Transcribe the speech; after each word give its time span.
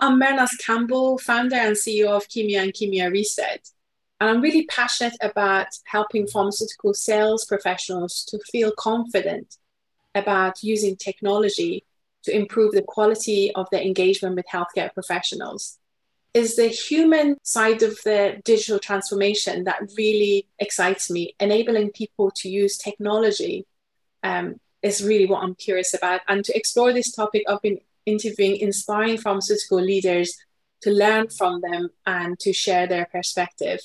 I'm 0.00 0.20
Mehrnaz 0.20 0.58
Campbell, 0.58 1.18
founder 1.18 1.56
and 1.56 1.74
CEO 1.74 2.08
of 2.08 2.28
Kimia 2.28 2.62
and 2.62 2.72
Kimia 2.72 3.10
Reset. 3.10 3.68
And 4.20 4.30
I'm 4.30 4.40
really 4.40 4.66
passionate 4.66 5.16
about 5.20 5.66
helping 5.86 6.26
pharmaceutical 6.26 6.94
sales 6.94 7.44
professionals 7.44 8.24
to 8.28 8.38
feel 8.50 8.72
confident 8.76 9.56
about 10.14 10.62
using 10.62 10.96
technology 10.96 11.84
to 12.24 12.34
improve 12.34 12.72
the 12.72 12.82
quality 12.82 13.52
of 13.54 13.68
their 13.70 13.82
engagement 13.82 14.36
with 14.36 14.46
healthcare 14.46 14.92
professionals. 14.92 15.78
Is 16.34 16.56
the 16.56 16.68
human 16.68 17.36
side 17.42 17.82
of 17.82 17.98
the 18.04 18.40
digital 18.44 18.78
transformation 18.78 19.64
that 19.64 19.90
really 19.96 20.46
excites 20.58 21.10
me, 21.10 21.34
enabling 21.40 21.90
people 21.90 22.30
to 22.36 22.48
use 22.48 22.76
technology 22.76 23.66
um, 24.22 24.60
is 24.82 25.02
really 25.02 25.26
what 25.26 25.42
I'm 25.42 25.54
curious 25.54 25.94
about. 25.94 26.20
And 26.28 26.44
to 26.44 26.56
explore 26.56 26.92
this 26.92 27.12
topic, 27.12 27.44
I've 27.48 27.62
been 27.62 27.80
interviewing 28.08 28.56
inspiring 28.56 29.18
pharmaceutical 29.18 29.80
leaders 29.80 30.36
to 30.82 30.90
learn 30.90 31.28
from 31.28 31.60
them 31.60 31.90
and 32.06 32.38
to 32.40 32.52
share 32.52 32.86
their 32.86 33.06
perspective. 33.06 33.80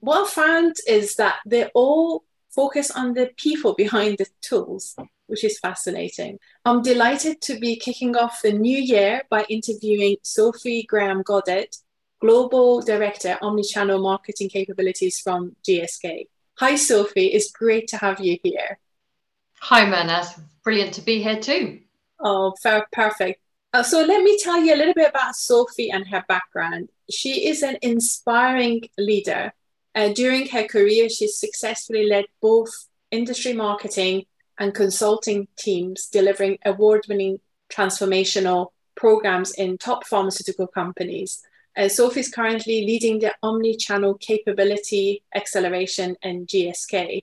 What 0.00 0.28
I 0.28 0.30
found 0.30 0.76
is 0.86 1.16
that 1.16 1.36
they 1.46 1.66
all 1.74 2.24
focus 2.50 2.90
on 2.90 3.14
the 3.14 3.30
people 3.36 3.74
behind 3.74 4.18
the 4.18 4.26
tools, 4.40 4.96
which 5.26 5.44
is 5.44 5.58
fascinating. 5.58 6.38
I'm 6.64 6.82
delighted 6.82 7.40
to 7.42 7.58
be 7.58 7.76
kicking 7.76 8.16
off 8.16 8.42
the 8.42 8.52
new 8.52 8.78
year 8.78 9.22
by 9.30 9.44
interviewing 9.48 10.16
Sophie 10.22 10.84
Graham 10.84 11.22
Godet, 11.22 11.76
Global 12.20 12.80
Director, 12.80 13.38
Omnichannel 13.42 14.02
Marketing 14.02 14.48
Capabilities 14.48 15.20
from 15.20 15.54
GSK. 15.66 16.26
Hi, 16.58 16.74
Sophie. 16.74 17.28
It's 17.28 17.52
great 17.52 17.86
to 17.88 17.96
have 17.98 18.18
you 18.20 18.38
here. 18.42 18.78
Hi, 19.60 19.84
Mehrnaz. 19.84 20.40
Brilliant 20.64 20.94
to 20.94 21.00
be 21.00 21.22
here 21.22 21.40
too. 21.40 21.80
Oh, 22.20 22.54
perfect. 22.92 23.40
Uh, 23.72 23.82
so 23.82 24.02
let 24.02 24.22
me 24.22 24.38
tell 24.38 24.62
you 24.62 24.74
a 24.74 24.76
little 24.76 24.94
bit 24.94 25.10
about 25.10 25.36
Sophie 25.36 25.90
and 25.90 26.08
her 26.08 26.24
background. 26.26 26.88
She 27.10 27.48
is 27.48 27.62
an 27.62 27.76
inspiring 27.82 28.88
leader. 28.96 29.52
Uh, 29.94 30.12
during 30.12 30.48
her 30.48 30.64
career, 30.64 31.08
she 31.08 31.28
successfully 31.28 32.06
led 32.06 32.24
both 32.40 32.70
industry 33.10 33.52
marketing 33.52 34.24
and 34.58 34.74
consulting 34.74 35.48
teams, 35.56 36.06
delivering 36.06 36.58
award 36.64 37.04
winning 37.08 37.40
transformational 37.70 38.68
programs 38.96 39.52
in 39.52 39.78
top 39.78 40.06
pharmaceutical 40.06 40.66
companies. 40.66 41.42
Uh, 41.76 41.88
Sophie 41.88 42.20
is 42.20 42.28
currently 42.28 42.84
leading 42.84 43.20
the 43.20 43.32
omni 43.42 43.76
channel 43.76 44.14
capability 44.14 45.22
acceleration 45.34 46.16
in 46.22 46.46
GSK. 46.46 47.22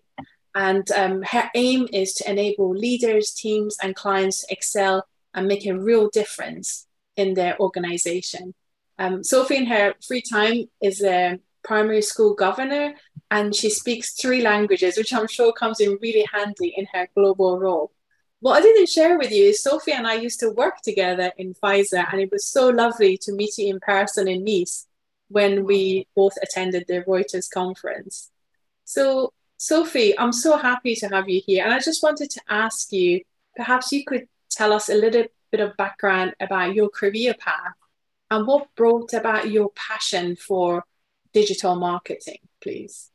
And 0.55 0.89
um, 0.91 1.21
her 1.23 1.49
aim 1.53 1.87
is 1.91 2.13
to 2.15 2.29
enable 2.29 2.71
leaders, 2.71 3.31
teams, 3.31 3.77
and 3.83 3.95
clients 3.95 4.41
to 4.41 4.53
excel 4.53 5.05
and 5.33 5.47
make 5.47 5.65
a 5.65 5.77
real 5.77 6.09
difference 6.09 6.87
in 7.17 7.33
their 7.33 7.59
organization. 7.59 8.53
Um, 8.97 9.23
Sophie, 9.23 9.57
in 9.57 9.65
her 9.65 9.93
free 10.07 10.21
time, 10.21 10.69
is 10.81 11.03
a 11.03 11.39
primary 11.63 12.01
school 12.01 12.33
governor 12.33 12.93
and 13.31 13.55
she 13.55 13.69
speaks 13.69 14.13
three 14.13 14.41
languages, 14.41 14.97
which 14.97 15.13
I'm 15.13 15.27
sure 15.27 15.51
comes 15.51 15.79
in 15.79 15.97
really 16.01 16.25
handy 16.31 16.73
in 16.77 16.87
her 16.93 17.07
global 17.15 17.59
role. 17.59 17.91
What 18.39 18.59
I 18.59 18.61
didn't 18.61 18.89
share 18.89 19.17
with 19.17 19.31
you 19.31 19.45
is 19.45 19.63
Sophie 19.63 19.93
and 19.93 20.05
I 20.05 20.15
used 20.15 20.39
to 20.41 20.51
work 20.51 20.81
together 20.83 21.31
in 21.37 21.55
Pfizer, 21.55 22.05
and 22.11 22.21
it 22.21 22.31
was 22.31 22.45
so 22.45 22.69
lovely 22.69 23.17
to 23.23 23.33
meet 23.33 23.57
you 23.57 23.73
in 23.73 23.79
person 23.79 24.27
in 24.27 24.43
Nice 24.43 24.87
when 25.29 25.65
we 25.65 26.07
both 26.15 26.33
attended 26.41 26.85
the 26.87 27.03
Reuters 27.03 27.49
conference. 27.51 28.29
So, 28.83 29.33
Sophie, 29.57 30.17
I'm 30.17 30.33
so 30.33 30.57
happy 30.57 30.95
to 30.95 31.07
have 31.07 31.29
you 31.29 31.41
here. 31.45 31.63
And 31.63 31.73
I 31.73 31.79
just 31.79 32.03
wanted 32.03 32.29
to 32.31 32.41
ask 32.49 32.91
you 32.91 33.21
perhaps 33.55 33.91
you 33.91 34.03
could 34.03 34.27
tell 34.49 34.73
us 34.73 34.89
a 34.89 34.95
little 34.95 35.23
bit 35.51 35.61
of 35.61 35.77
background 35.77 36.33
about 36.39 36.75
your 36.75 36.89
career 36.89 37.33
path 37.39 37.73
and 38.31 38.45
what 38.47 38.73
brought 38.75 39.13
about 39.13 39.51
your 39.51 39.69
passion 39.75 40.35
for 40.35 40.83
digital 41.33 41.75
marketing, 41.75 42.39
please. 42.61 43.11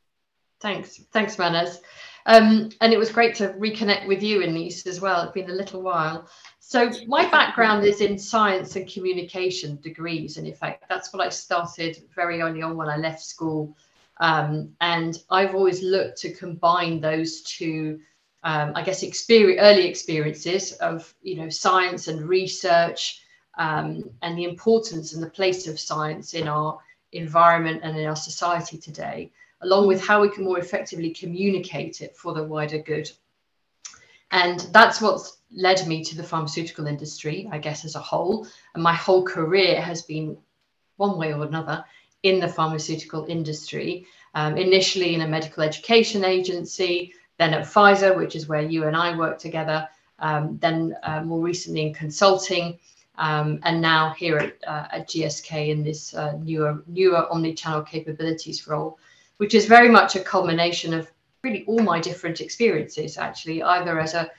Thanks. 0.59 1.01
Thanks, 1.11 1.35
Mehrnaz. 1.35 1.77
Um, 2.25 2.69
and 2.81 2.93
it 2.93 2.99
was 2.99 3.11
great 3.11 3.35
to 3.35 3.49
reconnect 3.49 4.07
with 4.07 4.21
you 4.21 4.41
in 4.41 4.53
Nice 4.53 4.85
as 4.85 5.01
well. 5.01 5.23
It's 5.23 5.33
been 5.33 5.49
a 5.49 5.53
little 5.53 5.81
while. 5.81 6.29
So 6.59 6.91
my 7.07 7.29
background 7.29 7.83
is 7.83 7.99
in 7.99 8.17
science 8.17 8.75
and 8.75 8.87
communication 8.87 9.79
degrees, 9.81 10.37
and 10.37 10.47
in 10.47 10.53
fact, 10.53 10.85
that's 10.87 11.11
what 11.11 11.25
I 11.25 11.29
started 11.29 11.97
very 12.15 12.41
early 12.41 12.61
on 12.61 12.77
when 12.77 12.87
I 12.87 12.97
left 12.97 13.21
school 13.23 13.75
um, 14.19 14.75
and 14.81 15.17
I've 15.29 15.55
always 15.55 15.81
looked 15.81 16.17
to 16.19 16.33
combine 16.33 16.99
those 16.99 17.41
two, 17.41 17.99
um, 18.43 18.73
I 18.75 18.83
guess, 18.83 19.03
experience, 19.03 19.61
early 19.61 19.87
experiences 19.87 20.73
of 20.73 21.13
you 21.21 21.37
know 21.37 21.49
science 21.49 22.07
and 22.07 22.27
research, 22.27 23.21
um, 23.57 24.09
and 24.21 24.37
the 24.37 24.43
importance 24.43 25.13
and 25.13 25.23
the 25.23 25.29
place 25.29 25.67
of 25.67 25.79
science 25.79 26.33
in 26.33 26.47
our 26.47 26.79
environment 27.11 27.81
and 27.83 27.97
in 27.97 28.07
our 28.07 28.15
society 28.15 28.77
today, 28.77 29.31
along 29.61 29.87
with 29.87 30.05
how 30.05 30.21
we 30.21 30.29
can 30.29 30.43
more 30.43 30.59
effectively 30.59 31.11
communicate 31.11 32.01
it 32.01 32.15
for 32.15 32.33
the 32.33 32.43
wider 32.43 32.79
good. 32.79 33.09
And 34.31 34.61
that's 34.71 35.01
what's 35.01 35.37
led 35.51 35.85
me 35.87 36.03
to 36.05 36.15
the 36.15 36.23
pharmaceutical 36.23 36.87
industry, 36.87 37.49
I 37.51 37.57
guess, 37.57 37.83
as 37.83 37.95
a 37.95 37.99
whole. 37.99 38.47
And 38.73 38.83
my 38.83 38.93
whole 38.93 39.23
career 39.23 39.81
has 39.81 40.03
been, 40.03 40.37
one 40.95 41.17
way 41.17 41.33
or 41.33 41.43
another, 41.43 41.83
in 42.23 42.39
the 42.39 42.47
pharmaceutical 42.47 43.25
industry, 43.25 44.05
um, 44.35 44.57
initially 44.57 45.15
in 45.15 45.21
a 45.21 45.27
medical 45.27 45.63
education 45.63 46.23
agency, 46.23 47.13
then 47.37 47.53
at 47.53 47.65
Pfizer, 47.65 48.15
which 48.15 48.35
is 48.35 48.47
where 48.47 48.61
you 48.61 48.85
and 48.85 48.95
I 48.95 49.17
work 49.17 49.39
together, 49.39 49.87
um, 50.19 50.57
then 50.61 50.95
uh, 51.03 51.23
more 51.23 51.41
recently 51.41 51.81
in 51.87 51.93
consulting, 51.93 52.77
um, 53.17 53.59
and 53.63 53.81
now 53.81 54.13
here 54.17 54.37
at, 54.37 54.55
uh, 54.67 54.87
at 54.91 55.09
GSK 55.09 55.69
in 55.69 55.83
this 55.83 56.13
uh, 56.13 56.33
newer, 56.37 56.83
newer 56.87 57.31
omni-channel 57.31 57.81
capabilities 57.81 58.67
role, 58.67 58.99
which 59.37 59.55
is 59.55 59.65
very 59.65 59.89
much 59.89 60.15
a 60.15 60.19
culmination 60.19 60.93
of 60.93 61.11
really 61.43 61.63
all 61.65 61.79
my 61.79 61.99
different 61.99 62.39
experiences, 62.39 63.17
actually, 63.17 63.63
either 63.63 63.99
as 63.99 64.13
a 64.13 64.29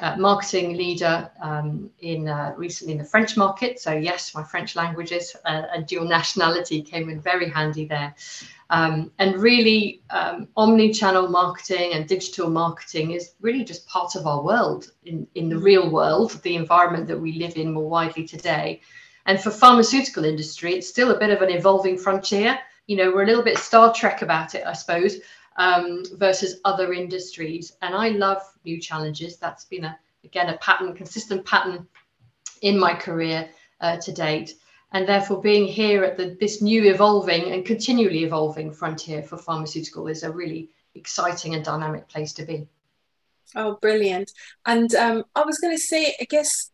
uh, 0.00 0.16
marketing 0.16 0.76
leader 0.76 1.30
um, 1.42 1.90
in 2.00 2.28
uh, 2.28 2.54
recently 2.56 2.92
in 2.92 2.98
the 2.98 3.04
French 3.04 3.36
market. 3.36 3.80
So 3.80 3.92
yes, 3.92 4.34
my 4.34 4.44
French 4.44 4.76
languages 4.76 5.34
uh, 5.44 5.62
and 5.74 5.86
dual 5.86 6.06
nationality 6.06 6.80
came 6.82 7.10
in 7.10 7.20
very 7.20 7.48
handy 7.48 7.86
there. 7.86 8.14
Um, 8.70 9.10
and 9.18 9.34
really, 9.36 10.00
um, 10.10 10.46
omni-channel 10.56 11.28
marketing 11.28 11.92
and 11.94 12.06
digital 12.06 12.48
marketing 12.48 13.10
is 13.10 13.32
really 13.40 13.64
just 13.64 13.88
part 13.88 14.14
of 14.14 14.28
our 14.28 14.44
world 14.44 14.92
in, 15.04 15.26
in 15.34 15.48
the 15.48 15.58
real 15.58 15.90
world, 15.90 16.40
the 16.44 16.54
environment 16.54 17.08
that 17.08 17.18
we 17.18 17.32
live 17.32 17.56
in 17.56 17.72
more 17.72 17.88
widely 17.88 18.24
today. 18.24 18.80
And 19.26 19.40
for 19.40 19.50
pharmaceutical 19.50 20.24
industry, 20.24 20.74
it's 20.74 20.88
still 20.88 21.10
a 21.10 21.18
bit 21.18 21.30
of 21.30 21.42
an 21.42 21.50
evolving 21.50 21.98
frontier. 21.98 22.60
You 22.86 22.96
know, 22.96 23.10
we're 23.10 23.24
a 23.24 23.26
little 23.26 23.42
bit 23.42 23.58
Star 23.58 23.92
Trek 23.92 24.22
about 24.22 24.54
it, 24.54 24.64
I 24.64 24.72
suppose 24.72 25.16
um, 25.56 26.02
versus 26.14 26.60
other 26.64 26.92
industries. 26.92 27.72
And 27.82 27.94
I 27.94 28.10
love 28.10 28.42
new 28.64 28.80
challenges. 28.80 29.36
That's 29.36 29.64
been 29.64 29.84
a 29.84 29.98
again 30.24 30.48
a 30.48 30.58
pattern, 30.58 30.94
consistent 30.94 31.44
pattern 31.44 31.86
in 32.62 32.78
my 32.78 32.94
career 32.94 33.48
uh, 33.80 33.96
to 33.98 34.12
date. 34.12 34.54
And 34.92 35.08
therefore, 35.08 35.40
being 35.40 35.66
here 35.66 36.02
at 36.02 36.16
the, 36.16 36.36
this 36.40 36.60
new 36.60 36.90
evolving 36.92 37.52
and 37.52 37.64
continually 37.64 38.24
evolving 38.24 38.72
frontier 38.72 39.22
for 39.22 39.36
pharmaceutical 39.36 40.08
is 40.08 40.24
a 40.24 40.32
really 40.32 40.70
exciting 40.94 41.54
and 41.54 41.64
dynamic 41.64 42.08
place 42.08 42.32
to 42.34 42.44
be. 42.44 42.66
Oh, 43.54 43.78
brilliant. 43.80 44.32
And 44.66 44.92
um, 44.94 45.24
I 45.34 45.42
was 45.42 45.58
going 45.58 45.74
to 45.76 45.82
say, 45.82 46.16
I 46.20 46.24
guess 46.24 46.70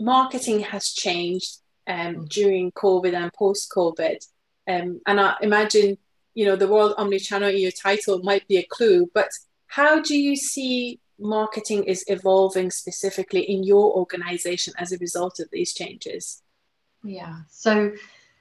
marketing 0.00 0.60
has 0.60 0.88
changed 0.88 1.58
um, 1.86 1.96
mm. 1.96 2.28
during 2.28 2.72
COVID 2.72 3.14
and 3.14 3.32
post 3.32 3.70
COVID. 3.74 4.24
Um, 4.68 5.00
and 5.06 5.20
I 5.20 5.34
imagine 5.40 5.98
you 6.38 6.44
know, 6.44 6.54
the 6.54 6.68
World 6.68 6.94
Omnichannel 6.98 7.52
in 7.52 7.58
your 7.58 7.72
title 7.72 8.20
might 8.22 8.46
be 8.46 8.58
a 8.58 8.62
clue, 8.62 9.10
but 9.12 9.28
how 9.66 9.98
do 10.00 10.16
you 10.16 10.36
see 10.36 11.00
marketing 11.18 11.82
is 11.82 12.04
evolving 12.06 12.70
specifically 12.70 13.40
in 13.40 13.64
your 13.64 13.92
organization 13.96 14.72
as 14.78 14.92
a 14.92 14.98
result 14.98 15.40
of 15.40 15.48
these 15.50 15.74
changes? 15.74 16.40
Yeah, 17.02 17.38
so 17.50 17.90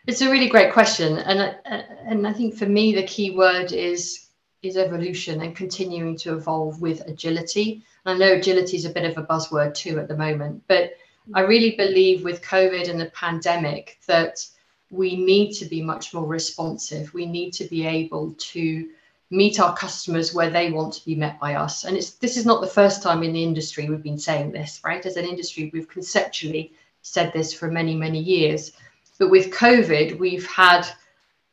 it's 0.06 0.22
a 0.22 0.30
really 0.30 0.48
great 0.48 0.74
question, 0.74 1.18
and 1.18 1.56
and 1.66 2.28
I 2.28 2.34
think 2.34 2.56
for 2.56 2.68
me 2.68 2.94
the 2.94 3.08
key 3.08 3.32
word 3.32 3.72
is 3.72 4.28
is 4.62 4.78
evolution 4.78 5.42
and 5.42 5.56
continuing 5.56 6.16
to 6.18 6.36
evolve 6.36 6.80
with 6.80 7.02
agility. 7.08 7.84
And 8.06 8.14
I 8.14 8.18
know 8.20 8.34
agility 8.36 8.78
is 8.78 8.86
a 8.86 8.92
bit 8.92 9.06
of 9.06 9.18
a 9.18 9.26
buzzword 9.26 9.74
too 9.74 9.98
at 10.00 10.08
the 10.08 10.16
moment, 10.16 10.62
but 10.68 10.92
I 11.34 11.42
really 11.42 11.76
believe 11.76 12.24
with 12.24 12.44
COVID 12.44 12.92
and 12.92 13.00
the 13.00 13.12
pandemic 13.26 13.98
that 14.06 14.46
we 14.90 15.16
need 15.16 15.54
to 15.54 15.66
be 15.66 15.82
much 15.82 16.14
more 16.14 16.26
responsive. 16.26 17.14
We 17.14 17.26
need 17.26 17.52
to 17.54 17.66
be 17.66 17.86
able 17.86 18.34
to 18.38 18.90
meet 19.30 19.60
our 19.60 19.76
customers 19.76 20.34
where 20.34 20.50
they 20.50 20.72
want 20.72 20.94
to 20.94 21.06
be 21.06 21.16
met 21.16 21.40
by 21.40 21.56
us. 21.56 21.84
And 21.84 21.98
it's 21.98 22.12
this 22.12 22.38
is 22.38 22.46
not 22.46 22.62
the 22.62 22.68
first 22.68 23.04
time 23.04 23.24
in 23.24 23.34
the 23.34 23.44
industry 23.44 23.90
we've 23.90 24.04
been 24.04 24.18
saying 24.18 24.52
this, 24.52 24.82
right? 24.86 25.06
As 25.06 25.18
an 25.18 25.26
industry, 25.26 25.70
we've 25.74 25.90
conceptually 25.90 26.72
said 27.02 27.34
this 27.34 27.54
for 27.54 27.70
many, 27.70 27.96
many 27.96 28.20
years. 28.20 28.72
But 29.20 29.30
with 29.30 29.52
COVID, 29.52 30.18
we've 30.20 30.48
had 30.48 30.88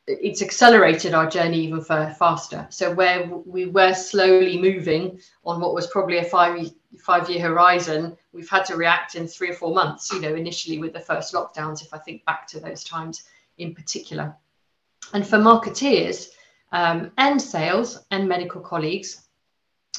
it's 0.06 0.42
accelerated 0.42 1.14
our 1.14 1.28
journey 1.28 1.60
even 1.60 1.80
faster. 1.80 2.66
So 2.70 2.92
where 2.92 3.26
we 3.26 3.66
were 3.66 3.94
slowly 3.94 4.60
moving 4.60 5.20
on 5.44 5.60
what 5.60 5.74
was 5.74 5.86
probably 5.86 6.18
a 6.18 6.24
five 6.24 6.70
five 6.98 7.28
year 7.30 7.40
horizon, 7.40 8.16
we've 8.32 8.48
had 8.48 8.64
to 8.66 8.76
react 8.76 9.14
in 9.14 9.26
three 9.26 9.50
or 9.50 9.54
four 9.54 9.74
months. 9.74 10.12
You 10.12 10.20
know, 10.20 10.34
initially 10.34 10.78
with 10.78 10.92
the 10.92 11.00
first 11.00 11.32
lockdowns, 11.32 11.82
if 11.82 11.92
I 11.94 11.98
think 11.98 12.24
back 12.24 12.46
to 12.48 12.60
those 12.60 12.84
times 12.84 13.24
in 13.58 13.74
particular. 13.74 14.34
And 15.12 15.26
for 15.26 15.38
marketeers 15.38 16.28
um, 16.72 17.10
and 17.18 17.40
sales 17.40 18.04
and 18.10 18.28
medical 18.28 18.60
colleagues, 18.60 19.22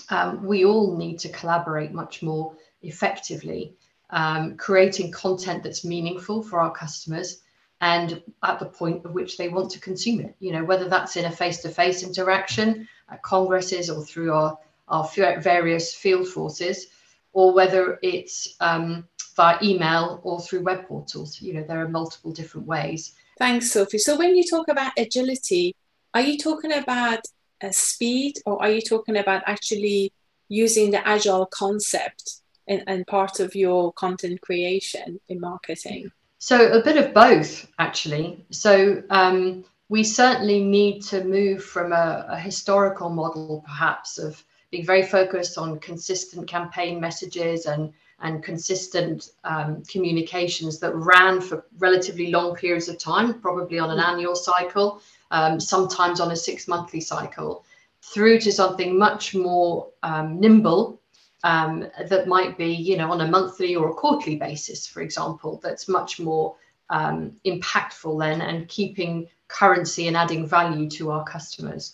um, 0.10 0.44
we 0.46 0.66
all 0.66 0.96
need 0.96 1.20
to 1.20 1.30
collaborate 1.30 1.94
much 1.94 2.22
more 2.22 2.56
effectively, 2.82 3.76
um, 4.12 4.56
creating 4.58 5.12
content 5.12 5.64
that's 5.64 5.86
meaningful 5.86 6.44
for 6.44 6.60
our 6.60 6.72
customers 6.72 7.42
and 7.82 8.22
at 8.44 8.60
the 8.60 8.66
point 8.66 9.06
of 9.06 9.12
which 9.12 9.38
they 9.38 9.50
want 9.50 9.70
to 9.72 9.80
consume 9.80 10.20
it. 10.22 10.36
You 10.40 10.54
know, 10.54 10.64
whether 10.64 10.88
that's 10.88 11.18
in 11.18 11.26
a 11.26 11.32
face-to-face 11.32 12.04
interaction 12.04 12.88
at 13.10 13.22
congresses 13.22 13.90
or 13.90 14.04
through 14.04 14.34
our, 14.34 14.58
our 14.88 15.08
various 15.40 15.94
field 15.94 16.28
forces, 16.28 16.88
or 17.34 17.54
whether 17.54 18.00
it's 18.02 18.56
um, 18.62 19.08
via 19.36 19.58
email 19.62 20.22
or 20.24 20.40
through 20.40 20.64
web 20.64 20.88
portals. 20.88 21.42
You 21.42 21.54
know, 21.54 21.64
there 21.64 21.82
are 21.82 21.90
multiple 21.90 22.32
different 22.32 22.66
ways. 22.66 23.14
Thanks, 23.38 23.72
Sophie. 23.72 23.98
So 23.98 24.18
when 24.18 24.36
you 24.36 24.44
talk 24.44 24.70
about 24.70 24.94
agility, 24.98 25.76
are 26.14 26.22
you 26.22 26.38
talking 26.38 26.72
about 26.72 27.20
uh, 27.62 27.72
speed 27.72 28.36
or 28.46 28.62
are 28.62 28.72
you 28.72 28.82
talking 28.82 29.18
about 29.18 29.44
actually 29.46 30.14
using 30.48 30.92
the 30.92 31.06
agile 31.06 31.46
concept 31.48 32.42
and, 32.68 32.84
and 32.88 33.06
part 33.08 33.42
of 33.42 33.54
your 33.54 33.92
content 33.94 34.40
creation 34.40 35.20
in 35.28 35.42
marketing? 35.42 36.12
So 36.40 36.72
a 36.72 36.82
bit 36.82 36.98
of 36.98 37.14
both, 37.14 37.68
actually. 37.80 38.46
So 38.52 39.04
um, 39.10 39.66
we 39.90 40.04
certainly 40.04 40.64
need 40.64 41.02
to 41.04 41.24
move 41.24 41.64
from 41.64 41.94
a, 41.94 42.26
a, 42.30 42.38
historical 42.38 43.10
model, 43.10 43.64
perhaps, 43.66 44.18
of 44.18 44.44
being 44.70 44.86
very 44.86 45.04
focused 45.04 45.58
on 45.58 45.80
consistent 45.80 46.48
campaign 46.48 47.00
messages 47.00 47.66
and 47.66 47.94
and 48.20 48.44
consistent 48.44 49.32
um, 49.44 49.84
communications 49.84 50.80
that 50.80 50.96
ran 50.96 51.42
for 51.42 51.66
relatively 51.80 52.32
long 52.32 52.56
periods 52.56 52.88
of 52.88 52.98
time, 52.98 53.34
probably 53.42 53.78
on 53.78 53.92
an 53.92 53.98
mm. 53.98 54.08
annual 54.08 54.36
cycle, 54.36 55.02
um, 55.32 55.60
sometimes 55.60 56.22
on 56.22 56.32
a 56.32 56.36
six 56.36 56.68
monthly 56.68 57.02
cycle, 57.02 57.66
through 58.02 58.40
to 58.40 58.52
something 58.52 58.98
much 58.98 59.36
more 59.36 59.90
um, 60.04 60.40
nimble 60.40 61.02
um, 61.46 61.88
that 62.10 62.28
might 62.28 62.58
be, 62.58 62.74
you 62.74 62.98
know, 62.98 63.12
on 63.12 63.22
a 63.22 63.28
monthly 63.28 63.76
or 63.76 63.90
a 63.90 63.94
quarterly 63.94 64.36
basis, 64.36 64.88
for 64.88 65.02
example, 65.02 65.60
that's 65.64 65.88
much 65.88 66.20
more 66.20 66.56
um, 66.90 67.34
impactful 67.46 68.20
then 68.20 68.42
and 68.42 68.68
keeping 68.68 69.28
currency 69.48 70.08
and 70.08 70.18
adding 70.18 70.48
value 70.48 70.90
to 70.90 71.12
our 71.12 71.24
customers. 71.24 71.94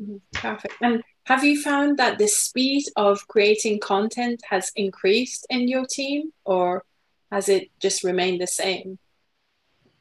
Mm-hmm. 0.00 0.16
Perfect. 0.34 0.74
And 0.82 1.02
have 1.24 1.42
you 1.42 1.62
found 1.62 1.96
that 1.96 2.18
the 2.18 2.28
speed 2.28 2.84
of 2.96 3.26
creating 3.28 3.80
content 3.80 4.42
has 4.50 4.70
increased 4.76 5.46
in 5.48 5.68
your 5.68 5.86
team 5.86 6.34
or 6.44 6.84
has 7.32 7.48
it 7.48 7.70
just 7.80 8.04
remained 8.04 8.42
the 8.42 8.46
same? 8.46 8.98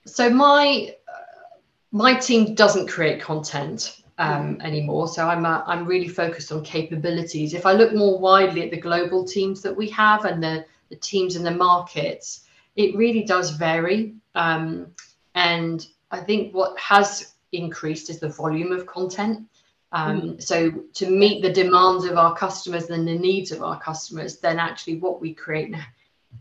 So 0.05 0.29
my 0.29 0.93
uh, 1.07 1.59
my 1.91 2.15
team 2.15 2.55
doesn't 2.55 2.87
create 2.87 3.21
content 3.21 4.01
um, 4.17 4.59
anymore. 4.61 5.07
So 5.07 5.27
I'm 5.27 5.45
uh, 5.45 5.63
I'm 5.65 5.85
really 5.85 6.07
focused 6.07 6.51
on 6.51 6.63
capabilities. 6.63 7.53
If 7.53 7.65
I 7.65 7.73
look 7.73 7.93
more 7.93 8.19
widely 8.19 8.63
at 8.63 8.71
the 8.71 8.79
global 8.79 9.25
teams 9.25 9.61
that 9.61 9.75
we 9.75 9.89
have 9.89 10.25
and 10.25 10.41
the 10.41 10.65
the 10.89 10.95
teams 10.95 11.35
in 11.35 11.43
the 11.43 11.51
markets, 11.51 12.45
it 12.75 12.95
really 12.95 13.23
does 13.23 13.51
vary. 13.51 14.15
Um, 14.35 14.87
and 15.33 15.85
I 16.11 16.19
think 16.21 16.53
what 16.53 16.77
has 16.79 17.33
increased 17.51 18.09
is 18.09 18.19
the 18.19 18.29
volume 18.29 18.71
of 18.71 18.85
content. 18.85 19.47
Um, 19.91 20.21
mm. 20.21 20.43
So 20.43 20.71
to 20.93 21.09
meet 21.09 21.41
the 21.41 21.51
demands 21.51 22.05
of 22.05 22.17
our 22.17 22.35
customers 22.35 22.89
and 22.89 23.07
the 23.07 23.17
needs 23.17 23.51
of 23.51 23.63
our 23.63 23.79
customers, 23.79 24.37
then 24.37 24.59
actually 24.59 24.97
what 24.97 25.21
we 25.21 25.33
create 25.33 25.71
now 25.71 25.85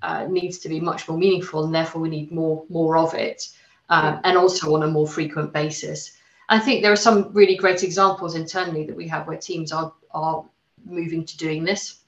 uh, 0.02 0.26
needs 0.26 0.58
to 0.58 0.68
be 0.68 0.80
much 0.80 1.08
more 1.08 1.18
meaningful, 1.18 1.64
and 1.64 1.74
therefore 1.74 2.02
we 2.02 2.08
need 2.08 2.30
more 2.30 2.64
more 2.68 2.96
of 2.96 3.14
it, 3.14 3.48
um, 3.88 4.20
and 4.24 4.36
also 4.36 4.74
on 4.74 4.82
a 4.82 4.88
more 4.88 5.06
frequent 5.06 5.52
basis. 5.52 6.13
I 6.48 6.58
think 6.58 6.82
there 6.82 6.92
are 6.92 6.96
some 6.96 7.32
really 7.32 7.56
great 7.56 7.82
examples 7.82 8.34
internally 8.34 8.86
that 8.86 8.96
we 8.96 9.08
have 9.08 9.26
where 9.26 9.38
teams 9.38 9.72
are 9.72 9.92
are 10.12 10.44
moving 10.84 11.24
to 11.24 11.36
doing 11.36 11.64
this 11.64 12.04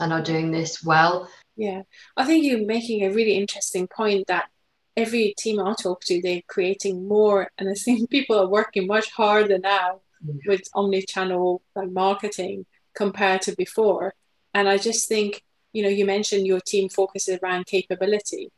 and 0.00 0.12
are 0.12 0.22
doing 0.22 0.50
this 0.50 0.82
well. 0.84 1.28
Yeah, 1.56 1.82
I 2.16 2.24
think 2.24 2.44
you're 2.44 2.66
making 2.66 3.04
a 3.04 3.12
really 3.12 3.36
interesting 3.36 3.88
point 3.88 4.26
that 4.28 4.48
every 4.96 5.34
team 5.38 5.60
I 5.60 5.74
talk 5.74 6.00
to, 6.02 6.20
they're 6.20 6.42
creating 6.46 7.08
more, 7.08 7.50
and 7.58 7.68
I 7.68 7.74
think 7.74 8.10
people 8.16 8.38
are 8.38 8.48
working 8.48 8.86
much 8.86 9.10
harder 9.10 9.58
now 9.58 10.00
yeah. 10.24 10.34
with 10.46 10.62
omni-channel 10.74 11.62
like 11.74 11.90
marketing 11.90 12.66
compared 12.94 13.42
to 13.42 13.54
before. 13.56 14.14
And 14.54 14.68
I 14.68 14.78
just 14.78 15.08
think, 15.08 15.42
you 15.72 15.82
know, 15.82 15.88
you 15.88 16.06
mentioned 16.06 16.46
your 16.46 16.60
team 16.60 16.88
focuses 16.88 17.38
around 17.42 17.66
capability. 17.66 18.50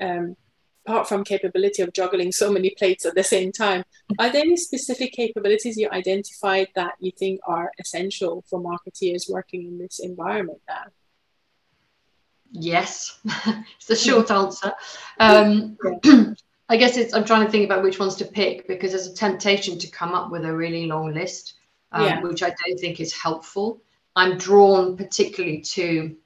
Um, 0.00 0.36
apart 0.86 1.08
from 1.08 1.24
capability 1.24 1.82
of 1.82 1.92
juggling 1.92 2.32
so 2.32 2.50
many 2.50 2.70
plates 2.70 3.06
at 3.06 3.14
the 3.14 3.24
same 3.24 3.52
time, 3.52 3.84
are 4.18 4.30
there 4.30 4.42
any 4.42 4.56
specific 4.56 5.12
capabilities 5.12 5.76
you 5.76 5.88
identified 5.90 6.68
that 6.74 6.92
you 7.00 7.10
think 7.18 7.40
are 7.46 7.70
essential 7.78 8.44
for 8.48 8.60
marketeers 8.60 9.30
working 9.30 9.66
in 9.66 9.78
this 9.78 9.98
environment 9.98 10.60
now? 10.68 10.84
Yes, 12.50 13.18
it's 13.46 13.86
the 13.86 13.96
short 13.96 14.30
answer. 14.30 14.72
Um, 15.18 15.76
I 16.68 16.76
guess 16.76 16.96
it's, 16.96 17.12
I'm 17.12 17.24
trying 17.24 17.44
to 17.44 17.50
think 17.50 17.64
about 17.64 17.82
which 17.82 17.98
ones 17.98 18.16
to 18.16 18.24
pick 18.24 18.68
because 18.68 18.92
there's 18.92 19.06
a 19.06 19.14
temptation 19.14 19.78
to 19.78 19.88
come 19.88 20.14
up 20.14 20.30
with 20.30 20.44
a 20.44 20.54
really 20.54 20.86
long 20.86 21.12
list, 21.12 21.54
um, 21.92 22.04
yeah. 22.04 22.20
which 22.20 22.42
I 22.42 22.54
don't 22.64 22.78
think 22.78 23.00
is 23.00 23.12
helpful. 23.12 23.82
I'm 24.16 24.38
drawn 24.38 24.96
particularly 24.96 25.60
to 25.60 26.16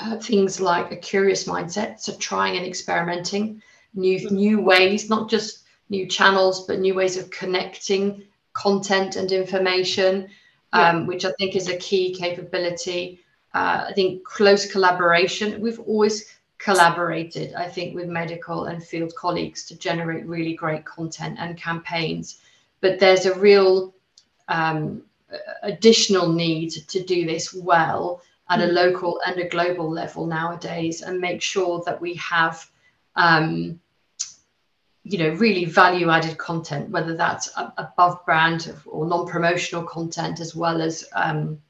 uh, 0.00 0.16
things 0.18 0.60
like 0.60 0.92
a 0.92 0.96
curious 0.96 1.44
mindset, 1.44 2.00
so 2.00 2.14
trying 2.16 2.56
and 2.56 2.66
experimenting 2.66 3.62
new 3.94 4.18
mm-hmm. 4.18 4.34
new 4.34 4.60
ways, 4.60 5.08
not 5.08 5.30
just 5.30 5.64
new 5.88 6.06
channels, 6.06 6.66
but 6.66 6.78
new 6.80 6.94
ways 6.94 7.16
of 7.16 7.30
connecting 7.30 8.22
content 8.52 9.16
and 9.16 9.32
information, 9.32 10.28
um, 10.72 11.00
yeah. 11.00 11.06
which 11.06 11.24
I 11.24 11.32
think 11.38 11.56
is 11.56 11.68
a 11.68 11.76
key 11.76 12.14
capability. 12.14 13.20
Uh, 13.54 13.86
I 13.88 13.92
think 13.94 14.24
close 14.24 14.70
collaboration. 14.70 15.60
We've 15.60 15.80
always 15.80 16.36
collaborated, 16.58 17.54
I 17.54 17.68
think, 17.68 17.94
with 17.94 18.08
medical 18.08 18.64
and 18.64 18.82
field 18.82 19.14
colleagues 19.14 19.66
to 19.66 19.78
generate 19.78 20.26
really 20.26 20.54
great 20.54 20.84
content 20.84 21.36
and 21.38 21.56
campaigns. 21.56 22.40
But 22.80 22.98
there's 22.98 23.26
a 23.26 23.38
real 23.38 23.94
um, 24.48 25.02
additional 25.62 26.28
need 26.32 26.70
to 26.70 27.02
do 27.02 27.26
this 27.26 27.54
well 27.54 28.22
at 28.48 28.60
a 28.60 28.66
mm. 28.66 28.72
local 28.72 29.20
and 29.26 29.40
a 29.40 29.48
global 29.48 29.90
level 29.90 30.26
nowadays 30.26 31.02
and 31.02 31.20
make 31.20 31.42
sure 31.42 31.82
that 31.86 32.00
we 32.00 32.14
have 32.14 32.68
um, 33.16 33.80
you 35.02 35.18
know 35.18 35.30
really 35.30 35.64
value 35.64 36.10
added 36.10 36.36
content 36.36 36.90
whether 36.90 37.16
that's 37.16 37.50
above 37.78 38.24
brand 38.24 38.72
or 38.86 39.06
non-promotional 39.06 39.84
content 39.84 40.40
as 40.40 40.54
well 40.54 40.80
as 40.80 41.04
um, 41.14 41.60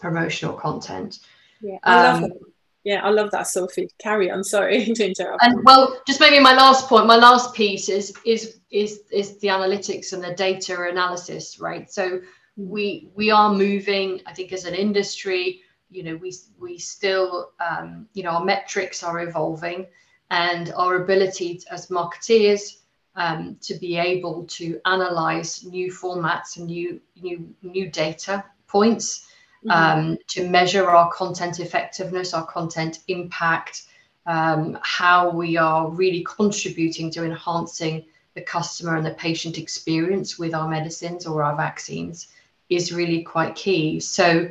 promotional 0.00 0.54
content 0.54 1.20
yeah 1.60 1.78
I 1.82 2.06
um, 2.06 2.22
love 2.22 2.30
it. 2.30 2.38
yeah 2.84 3.04
i 3.04 3.10
love 3.10 3.30
that 3.32 3.48
sophie 3.48 3.88
carry 3.98 4.30
on 4.30 4.44
sorry 4.44 4.84
to 4.94 5.06
interrupt 5.06 5.42
and 5.42 5.64
well 5.64 6.00
just 6.06 6.20
maybe 6.20 6.38
my 6.38 6.54
last 6.54 6.88
point 6.88 7.06
my 7.06 7.16
last 7.16 7.54
piece 7.54 7.88
is 7.88 8.14
is 8.24 8.60
is 8.70 9.02
is 9.12 9.38
the 9.38 9.48
analytics 9.48 10.12
and 10.12 10.22
the 10.22 10.34
data 10.34 10.88
analysis 10.88 11.58
right 11.60 11.90
so 11.90 12.10
mm. 12.10 12.22
we 12.56 13.10
we 13.14 13.30
are 13.30 13.52
moving 13.52 14.20
i 14.26 14.32
think 14.32 14.52
as 14.52 14.64
an 14.64 14.74
industry 14.74 15.62
you 15.96 16.02
know 16.02 16.16
we 16.16 16.32
we 16.60 16.78
still 16.78 17.52
um, 17.58 18.06
you 18.12 18.22
know 18.22 18.30
our 18.30 18.44
metrics 18.44 19.02
are 19.02 19.20
evolving 19.20 19.86
and 20.30 20.72
our 20.76 20.96
ability 21.02 21.58
to, 21.58 21.72
as 21.72 21.86
marketeers 21.86 22.80
um, 23.16 23.56
to 23.62 23.74
be 23.76 23.96
able 23.96 24.44
to 24.44 24.78
analyze 24.84 25.64
new 25.64 25.90
formats 25.90 26.58
and 26.58 26.66
new 26.66 27.00
new 27.20 27.48
new 27.62 27.90
data 27.90 28.44
points 28.68 29.26
mm-hmm. 29.64 29.70
um, 29.70 30.18
to 30.28 30.48
measure 30.48 30.86
our 30.88 31.10
content 31.10 31.60
effectiveness 31.60 32.34
our 32.34 32.46
content 32.46 32.98
impact 33.08 33.84
um, 34.26 34.78
how 34.82 35.30
we 35.30 35.56
are 35.56 35.88
really 35.88 36.24
contributing 36.24 37.10
to 37.10 37.24
enhancing 37.24 38.04
the 38.34 38.42
customer 38.42 38.96
and 38.96 39.06
the 39.06 39.14
patient 39.14 39.56
experience 39.56 40.38
with 40.38 40.52
our 40.52 40.68
medicines 40.68 41.26
or 41.26 41.42
our 41.42 41.56
vaccines 41.56 42.26
is 42.68 42.92
really 42.92 43.22
quite 43.22 43.54
key 43.54 43.98
so 43.98 44.50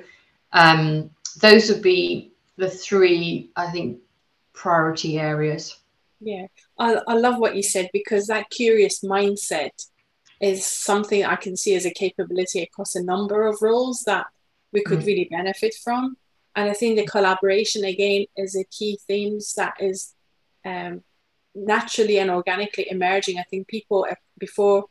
um, 0.54 1.12
those 1.42 1.70
would 1.70 1.82
be 1.82 2.34
the 2.58 2.70
three, 2.70 3.51
I 3.56 3.72
think, 3.72 4.00
priority 4.54 5.20
areas. 5.20 5.77
Yeah, 6.20 6.48
I, 6.80 7.01
I 7.08 7.13
love 7.15 7.38
what 7.38 7.56
you 7.56 7.63
said 7.63 7.89
because 7.92 8.27
that 8.27 8.50
curious 8.50 9.01
mindset 9.04 9.72
is 10.42 10.65
something 10.65 11.24
I 11.24 11.36
can 11.36 11.56
see 11.56 11.75
as 11.75 11.86
a 11.86 11.92
capability 11.92 12.62
across 12.62 12.96
a 12.96 13.04
number 13.04 13.48
of 13.48 13.62
roles 13.62 14.04
that 14.06 14.27
we 14.72 14.84
could 14.84 15.00
mm. 15.00 15.06
really 15.06 15.27
benefit 15.30 15.75
from. 15.84 16.18
And 16.56 16.70
I 16.70 16.74
think 16.74 16.98
the 16.98 17.06
collaboration 17.06 17.84
again 17.84 18.25
is 18.38 18.56
a 18.56 18.63
key 18.65 18.98
theme 19.08 19.39
that 19.58 19.74
is 19.80 20.13
um, 20.65 21.04
naturally 21.54 22.20
and 22.20 22.32
organically 22.32 22.89
emerging. 22.89 23.39
I 23.39 23.44
think 23.44 23.68
people 23.68 24.06
uh, 24.10 24.15
before 24.38 24.86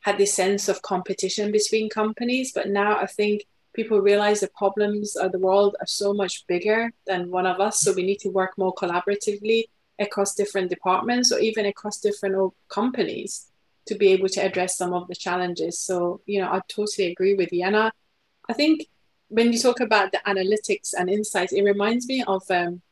had 0.00 0.18
this 0.18 0.34
sense 0.34 0.68
of 0.68 0.82
competition 0.82 1.50
between 1.50 1.88
companies. 1.88 2.52
But 2.52 2.68
now 2.68 2.98
I 2.98 3.06
think 3.06 3.44
people 3.74 4.00
realize 4.00 4.40
the 4.40 4.50
problems 4.56 5.16
of 5.16 5.32
the 5.32 5.38
world 5.38 5.76
are 5.80 5.86
so 5.86 6.12
much 6.12 6.46
bigger 6.46 6.92
than 7.06 7.30
one 7.30 7.46
of 7.46 7.60
us. 7.60 7.80
So 7.80 7.92
we 7.92 8.02
need 8.02 8.20
to 8.20 8.30
work 8.30 8.56
more 8.58 8.74
collaboratively 8.74 9.64
across 9.98 10.34
different 10.34 10.70
departments 10.70 11.32
or 11.32 11.38
even 11.38 11.66
across 11.66 12.00
different 12.00 12.54
companies 12.68 13.50
to 13.86 13.94
be 13.94 14.08
able 14.08 14.28
to 14.28 14.40
address 14.40 14.76
some 14.76 14.92
of 14.92 15.08
the 15.08 15.14
challenges. 15.14 15.78
So, 15.78 16.20
you 16.26 16.40
know, 16.40 16.48
I 16.48 16.60
totally 16.68 17.10
agree 17.10 17.34
with 17.34 17.52
you. 17.52 17.64
And 17.64 17.76
I, 17.76 17.90
I 18.48 18.52
think 18.52 18.86
when 19.28 19.52
you 19.52 19.58
talk 19.58 19.80
about 19.80 20.12
the 20.12 20.20
analytics 20.26 20.94
and 20.96 21.10
insights, 21.10 21.52
it 21.52 21.62
reminds 21.62 22.06
me 22.06 22.22
of 22.24 22.42
um, 22.50 22.82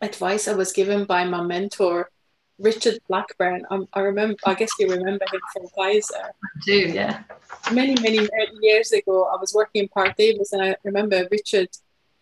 advice 0.00 0.48
I 0.48 0.54
was 0.54 0.72
given 0.72 1.04
by 1.04 1.24
my 1.24 1.42
mentor 1.42 2.10
Richard 2.58 2.98
Blackburn. 3.08 3.66
Um, 3.70 3.88
I 3.92 4.00
remember, 4.00 4.36
I 4.44 4.54
guess 4.54 4.70
you 4.78 4.88
remember 4.88 5.24
him 5.32 5.40
from 5.52 5.66
Pfizer. 5.76 6.24
I 6.24 6.60
do, 6.64 6.78
yeah. 6.78 7.24
Many, 7.72 7.94
many 8.00 8.28
years 8.60 8.92
ago, 8.92 9.24
I 9.24 9.36
was 9.36 9.52
working 9.54 9.82
in 9.82 9.88
Parke-Davis, 9.88 10.52
and 10.52 10.62
I 10.62 10.76
remember 10.84 11.26
Richard. 11.30 11.68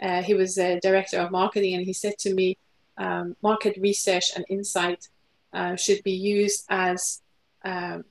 Uh, 0.01 0.23
he 0.23 0.35
was 0.35 0.59
a 0.59 0.81
director 0.81 1.19
of 1.19 1.31
marketing, 1.31 1.75
and 1.75 1.85
he 1.85 1.93
said 1.93 2.19
to 2.21 2.35
me, 2.35 2.57
um, 2.97 3.37
"Market 3.43 3.77
research 3.81 4.33
and 4.35 4.45
insight 4.49 5.09
uh, 5.53 5.77
should 5.77 6.03
be 6.03 6.13
used 6.13 6.65
as 6.69 7.21
um, 7.65 8.05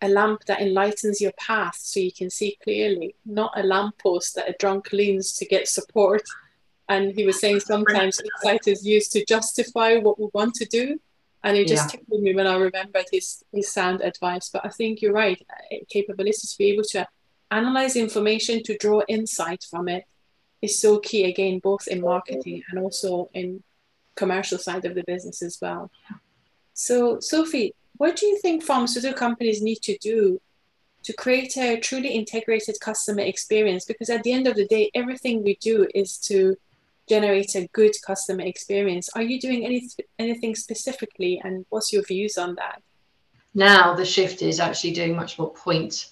a 0.00 0.08
lamp 0.08 0.44
that 0.44 0.60
enlightens 0.60 1.20
your 1.20 1.32
path, 1.32 1.76
so 1.76 1.98
you 1.98 2.12
can 2.12 2.30
see 2.30 2.58
clearly, 2.62 3.14
not 3.24 3.52
a 3.56 3.62
lamppost 3.62 4.34
that 4.36 4.48
a 4.48 4.54
drunk 4.58 4.92
leans 4.92 5.32
to 5.38 5.46
get 5.46 5.66
support." 5.66 6.22
And 6.90 7.12
he 7.14 7.26
was 7.26 7.38
saying 7.38 7.60
sometimes 7.60 8.18
insight 8.18 8.66
is 8.66 8.86
used 8.86 9.12
to 9.12 9.24
justify 9.26 9.96
what 9.96 10.18
we 10.18 10.28
want 10.32 10.54
to 10.54 10.64
do 10.64 10.98
and 11.44 11.56
it 11.56 11.68
just 11.68 11.92
yeah. 11.94 12.00
tickled 12.00 12.22
me 12.22 12.34
when 12.34 12.46
I 12.46 12.56
remembered 12.56 13.06
his 13.10 13.44
his 13.52 13.72
sound 13.72 14.00
advice. 14.00 14.50
But 14.50 14.64
I 14.64 14.70
think 14.70 15.00
you're 15.00 15.12
right. 15.12 15.40
Capability 15.88 16.46
to 16.46 16.58
be 16.58 16.72
able 16.72 16.84
to 16.84 17.06
analyze 17.50 17.96
information 17.96 18.62
to 18.64 18.76
draw 18.76 19.02
insight 19.08 19.64
from 19.70 19.88
it 19.88 20.04
is 20.60 20.80
so 20.80 20.98
key 20.98 21.24
again, 21.24 21.60
both 21.60 21.86
in 21.86 22.00
marketing 22.00 22.62
and 22.70 22.78
also 22.78 23.30
in 23.32 23.62
commercial 24.16 24.58
side 24.58 24.84
of 24.84 24.94
the 24.94 25.04
business 25.04 25.42
as 25.42 25.58
well. 25.62 25.90
So, 26.74 27.20
Sophie, 27.20 27.74
what 27.96 28.16
do 28.16 28.26
you 28.26 28.38
think 28.38 28.62
pharmaceutical 28.62 29.16
companies 29.16 29.62
need 29.62 29.80
to 29.82 29.96
do 29.98 30.40
to 31.04 31.12
create 31.12 31.56
a 31.56 31.78
truly 31.80 32.08
integrated 32.08 32.76
customer 32.80 33.22
experience? 33.22 33.84
Because 33.84 34.10
at 34.10 34.22
the 34.24 34.32
end 34.32 34.46
of 34.46 34.56
the 34.56 34.66
day, 34.66 34.90
everything 34.94 35.42
we 35.42 35.56
do 35.56 35.86
is 35.94 36.18
to 36.18 36.56
generate 37.08 37.54
a 37.54 37.66
good 37.72 37.92
customer 38.06 38.42
experience. 38.42 39.08
Are 39.14 39.22
you 39.22 39.40
doing 39.40 39.64
any, 39.64 39.88
anything 40.18 40.54
specifically 40.54 41.40
and 41.44 41.64
what's 41.70 41.92
your 41.92 42.02
views 42.02 42.38
on 42.38 42.54
that? 42.56 42.82
Now 43.54 43.94
the 43.94 44.04
shift 44.04 44.42
is 44.42 44.60
actually 44.60 44.92
doing 44.92 45.16
much 45.16 45.38
more 45.38 45.52
point 45.52 46.10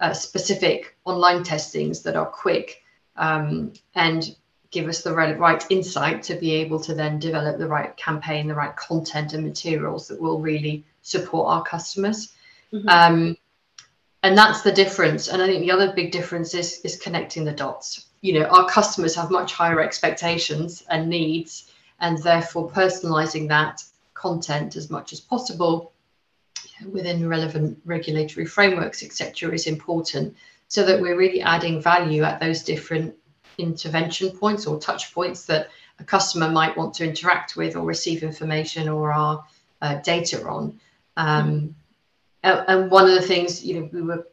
uh, 0.00 0.12
specific 0.12 0.96
online 1.04 1.42
testings 1.42 2.02
that 2.02 2.16
are 2.16 2.26
quick 2.26 2.82
um, 3.16 3.72
and 3.94 4.36
give 4.70 4.88
us 4.88 5.02
the 5.02 5.14
right, 5.14 5.38
right 5.38 5.64
insight 5.70 6.22
to 6.24 6.34
be 6.34 6.52
able 6.52 6.80
to 6.80 6.94
then 6.94 7.18
develop 7.18 7.58
the 7.58 7.66
right 7.66 7.96
campaign, 7.96 8.46
the 8.46 8.54
right 8.54 8.76
content 8.76 9.32
and 9.32 9.44
materials 9.44 10.08
that 10.08 10.20
will 10.20 10.40
really 10.40 10.84
support 11.02 11.48
our 11.48 11.62
customers. 11.62 12.32
Mm-hmm. 12.72 12.88
Um, 12.88 13.36
and 14.22 14.36
that's 14.36 14.62
the 14.62 14.72
difference. 14.72 15.28
And 15.28 15.40
I 15.40 15.46
think 15.46 15.60
the 15.60 15.70
other 15.70 15.92
big 15.92 16.10
difference 16.10 16.52
is 16.54 16.80
is 16.80 16.96
connecting 16.96 17.44
the 17.44 17.52
dots 17.52 18.05
you 18.20 18.32
know 18.32 18.46
our 18.46 18.68
customers 18.68 19.14
have 19.14 19.30
much 19.30 19.52
higher 19.52 19.80
expectations 19.80 20.84
and 20.90 21.08
needs 21.08 21.72
and 22.00 22.22
therefore 22.22 22.70
personalizing 22.70 23.48
that 23.48 23.82
content 24.14 24.76
as 24.76 24.90
much 24.90 25.12
as 25.12 25.20
possible 25.20 25.92
within 26.90 27.28
relevant 27.28 27.78
regulatory 27.84 28.46
frameworks 28.46 29.02
etc 29.02 29.52
is 29.52 29.66
important 29.66 30.34
so 30.68 30.84
that 30.84 31.00
we're 31.00 31.16
really 31.16 31.40
adding 31.42 31.80
value 31.80 32.22
at 32.22 32.40
those 32.40 32.62
different 32.62 33.14
intervention 33.58 34.30
points 34.30 34.66
or 34.66 34.78
touch 34.78 35.14
points 35.14 35.46
that 35.46 35.68
a 35.98 36.04
customer 36.04 36.50
might 36.50 36.76
want 36.76 36.94
to 36.94 37.04
interact 37.04 37.56
with 37.56 37.76
or 37.76 37.84
receive 37.84 38.22
information 38.22 38.88
or 38.88 39.12
our 39.12 39.44
uh, 39.82 39.96
data 39.96 40.46
on. 40.46 40.78
Um, 41.16 41.74
and 42.42 42.90
one 42.90 43.08
of 43.08 43.14
the 43.14 43.26
things 43.26 43.64
you 43.64 43.80
know 43.80 43.88
we 43.92 44.02
were 44.02 44.26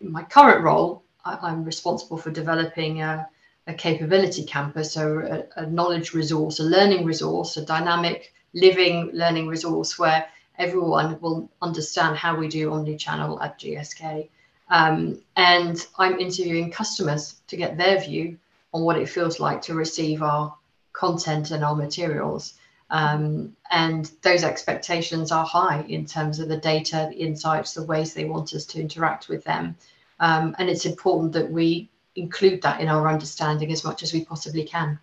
in 0.00 0.12
my 0.12 0.22
current 0.22 0.62
role 0.62 1.02
I, 1.24 1.50
am 1.50 1.64
responsible 1.64 2.16
for 2.16 2.30
developing 2.30 3.02
a, 3.02 3.28
a 3.66 3.74
capability 3.74 4.44
campus, 4.44 4.92
so 4.92 5.18
a, 5.56 5.62
a, 5.62 5.66
knowledge 5.66 6.14
resource, 6.14 6.60
a 6.60 6.64
learning 6.64 7.04
resource, 7.04 7.56
a 7.56 7.64
dynamic 7.64 8.32
living 8.54 9.10
learning 9.12 9.46
resource 9.46 9.98
where 9.98 10.26
everyone 10.58 11.20
will 11.20 11.50
understand 11.62 12.16
how 12.16 12.36
we 12.36 12.48
do 12.48 12.72
omni-channel 12.72 13.40
at 13.42 13.58
GSK. 13.58 14.28
Um, 14.70 15.20
and 15.36 15.86
I'm 15.98 16.18
interviewing 16.18 16.70
customers 16.70 17.40
to 17.46 17.56
get 17.56 17.76
their 17.76 18.00
view 18.00 18.38
on 18.72 18.82
what 18.82 18.98
it 18.98 19.08
feels 19.08 19.40
like 19.40 19.62
to 19.62 19.74
receive 19.74 20.22
our 20.22 20.54
content 20.92 21.50
and 21.50 21.64
our 21.64 21.76
materials. 21.76 22.54
Um, 22.90 23.56
and 23.70 24.10
those 24.22 24.44
expectations 24.44 25.30
are 25.30 25.44
high 25.44 25.84
in 25.88 26.06
terms 26.06 26.38
of 26.38 26.48
the 26.48 26.56
data, 26.56 27.08
the 27.10 27.18
insights, 27.18 27.74
the 27.74 27.84
ways 27.84 28.14
they 28.14 28.24
want 28.24 28.54
us 28.54 28.64
to 28.66 28.80
interact 28.80 29.28
with 29.28 29.44
them. 29.44 29.76
Um, 30.20 30.54
and 30.58 30.68
it's 30.68 30.86
important 30.86 31.32
that 31.32 31.50
we 31.50 31.90
include 32.16 32.62
that 32.62 32.80
in 32.80 32.88
our 32.88 33.08
understanding 33.08 33.70
as 33.72 33.84
much 33.84 34.02
as 34.02 34.12
we 34.12 34.24
possibly 34.24 34.64
can. 34.64 34.98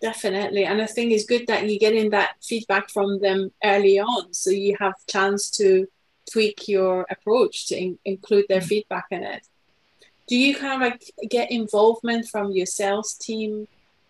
Definitely. 0.00 0.64
And 0.64 0.80
I 0.80 0.86
think 0.86 1.12
it's 1.12 1.24
good 1.24 1.46
that 1.46 1.68
you're 1.68 1.78
getting 1.78 2.10
that 2.10 2.36
feedback 2.42 2.90
from 2.90 3.20
them 3.20 3.50
early 3.64 3.98
on. 3.98 4.32
So 4.32 4.50
you 4.50 4.76
have 4.78 4.94
chance 5.06 5.50
to 5.52 5.86
tweak 6.30 6.68
your 6.68 7.06
approach 7.10 7.68
to 7.68 7.76
in- 7.76 7.98
include 8.04 8.46
their 8.48 8.60
mm. 8.60 8.66
feedback 8.66 9.06
in 9.10 9.22
it. 9.22 9.46
Do 10.26 10.36
you 10.36 10.56
kind 10.56 10.82
of 10.82 10.88
like 10.88 11.10
get 11.30 11.50
involvement 11.50 12.28
from 12.28 12.50
your 12.50 12.66
sales 12.66 13.14
team? 13.14 13.68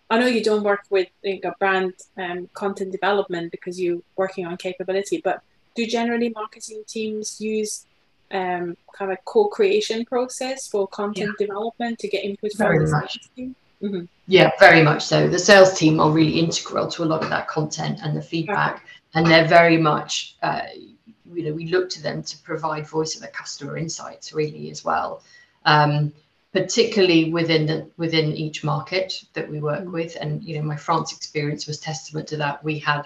I 0.09 0.19
know 0.19 0.25
you 0.25 0.43
don't 0.43 0.63
work 0.63 0.83
with 0.89 1.09
like, 1.23 1.45
a 1.45 1.53
brand 1.59 1.93
um, 2.17 2.49
content 2.53 2.91
development 2.91 3.51
because 3.51 3.79
you're 3.79 4.01
working 4.15 4.45
on 4.45 4.57
capability, 4.57 5.21
but 5.23 5.41
do 5.75 5.85
generally 5.85 6.29
marketing 6.29 6.83
teams 6.87 7.39
use 7.39 7.85
um, 8.31 8.75
kind 8.93 9.11
of 9.11 9.17
co-creation 9.25 10.05
process 10.05 10.67
for 10.67 10.87
content 10.87 11.31
yeah. 11.39 11.47
development 11.47 11.99
to 11.99 12.07
get 12.07 12.23
input 12.23 12.51
very 12.55 12.79
from 12.79 12.91
much. 12.91 13.19
Mm-hmm. 13.37 14.05
Yeah, 14.27 14.51
very 14.59 14.81
much 14.81 15.03
so. 15.03 15.27
The 15.27 15.39
sales 15.39 15.77
team 15.77 15.99
are 15.99 16.11
really 16.11 16.39
integral 16.39 16.87
to 16.89 17.03
a 17.03 17.05
lot 17.05 17.23
of 17.23 17.29
that 17.29 17.47
content 17.47 17.99
and 18.03 18.17
the 18.17 18.21
feedback, 18.21 18.75
okay. 18.75 18.85
and 19.15 19.27
they're 19.27 19.47
very 19.47 19.77
much, 19.77 20.35
uh, 20.41 20.63
you 20.75 21.43
know, 21.43 21.53
we 21.53 21.67
look 21.67 21.89
to 21.91 22.01
them 22.01 22.23
to 22.23 22.37
provide 22.39 22.87
voice 22.87 23.15
of 23.15 23.21
the 23.21 23.27
customer 23.27 23.77
insights 23.77 24.33
really 24.33 24.71
as 24.71 24.83
well. 24.83 25.21
Um, 25.65 26.13
particularly 26.53 27.31
within 27.31 27.65
the 27.65 27.87
within 27.97 28.33
each 28.33 28.63
market 28.63 29.23
that 29.33 29.49
we 29.49 29.59
work 29.59 29.81
mm-hmm. 29.81 29.91
with 29.91 30.17
and 30.19 30.43
you 30.43 30.55
know 30.57 30.63
my 30.63 30.77
france 30.77 31.11
experience 31.11 31.67
was 31.67 31.77
testament 31.77 32.27
to 32.27 32.37
that 32.37 32.63
we 32.63 32.79
had 32.79 33.03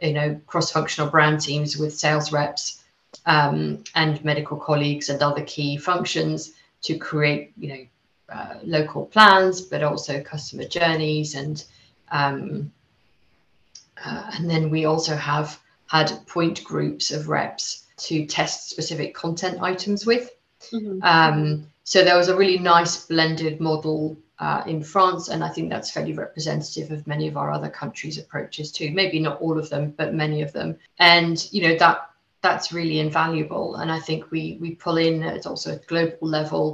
you 0.00 0.12
know 0.12 0.40
cross-functional 0.46 1.10
brand 1.10 1.40
teams 1.40 1.76
with 1.76 1.92
sales 1.92 2.32
reps 2.32 2.83
um, 3.26 3.82
and 3.94 4.24
medical 4.24 4.56
colleagues 4.56 5.08
and 5.08 5.22
other 5.22 5.42
key 5.42 5.76
functions 5.76 6.52
to 6.82 6.98
create, 6.98 7.52
you 7.56 7.68
know, 7.68 7.86
uh, 8.28 8.54
local 8.62 9.06
plans, 9.06 9.60
but 9.60 9.82
also 9.82 10.22
customer 10.22 10.64
journeys 10.64 11.34
and 11.34 11.64
um, 12.10 12.72
uh, 14.04 14.30
and 14.34 14.48
then 14.48 14.70
we 14.70 14.84
also 14.84 15.16
have 15.16 15.60
had 15.86 16.26
point 16.26 16.62
groups 16.64 17.10
of 17.10 17.28
reps 17.28 17.86
to 17.96 18.26
test 18.26 18.70
specific 18.70 19.14
content 19.14 19.60
items 19.62 20.04
with. 20.04 20.30
Mm-hmm. 20.72 21.02
Um, 21.02 21.66
so 21.84 22.02
there 22.02 22.16
was 22.16 22.28
a 22.28 22.36
really 22.36 22.58
nice 22.58 23.06
blended 23.06 23.60
model 23.60 24.16
uh, 24.38 24.62
in 24.66 24.82
France, 24.82 25.28
and 25.28 25.44
I 25.44 25.48
think 25.48 25.70
that's 25.70 25.90
fairly 25.90 26.12
representative 26.12 26.90
of 26.90 27.06
many 27.06 27.28
of 27.28 27.36
our 27.36 27.52
other 27.52 27.68
countries' 27.68 28.18
approaches 28.18 28.72
too. 28.72 28.90
Maybe 28.90 29.20
not 29.20 29.40
all 29.40 29.58
of 29.58 29.70
them, 29.70 29.94
but 29.96 30.14
many 30.14 30.42
of 30.42 30.52
them. 30.52 30.76
And 30.98 31.46
you 31.52 31.68
know 31.68 31.76
that 31.78 32.10
that's 32.44 32.72
really 32.72 32.98
invaluable. 32.98 33.76
And 33.76 33.90
I 33.90 33.98
think 33.98 34.30
we 34.30 34.58
we 34.60 34.74
pull 34.74 34.98
in 34.98 35.22
at 35.22 35.46
also 35.46 35.68
a 35.72 35.80
global 35.92 36.28
level 36.38 36.64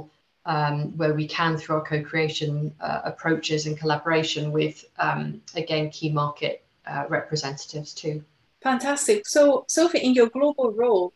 um, 0.45 0.75
where 0.97 1.13
we 1.13 1.25
can 1.37 1.57
through 1.57 1.75
our 1.77 1.85
co-creation 1.91 2.51
uh, 2.81 2.99
approaches 3.05 3.67
and 3.67 3.79
collaboration 3.79 4.51
with 4.51 4.75
um, 4.99 5.41
again 5.55 5.89
key 5.89 6.11
market 6.11 6.55
uh, 6.85 7.05
representatives 7.07 7.93
too. 7.93 8.21
Fantastic. 8.61 9.25
So 9.25 9.63
Sophie, 9.67 10.03
in 10.07 10.13
your 10.13 10.27
global 10.27 10.71
role, 10.83 11.13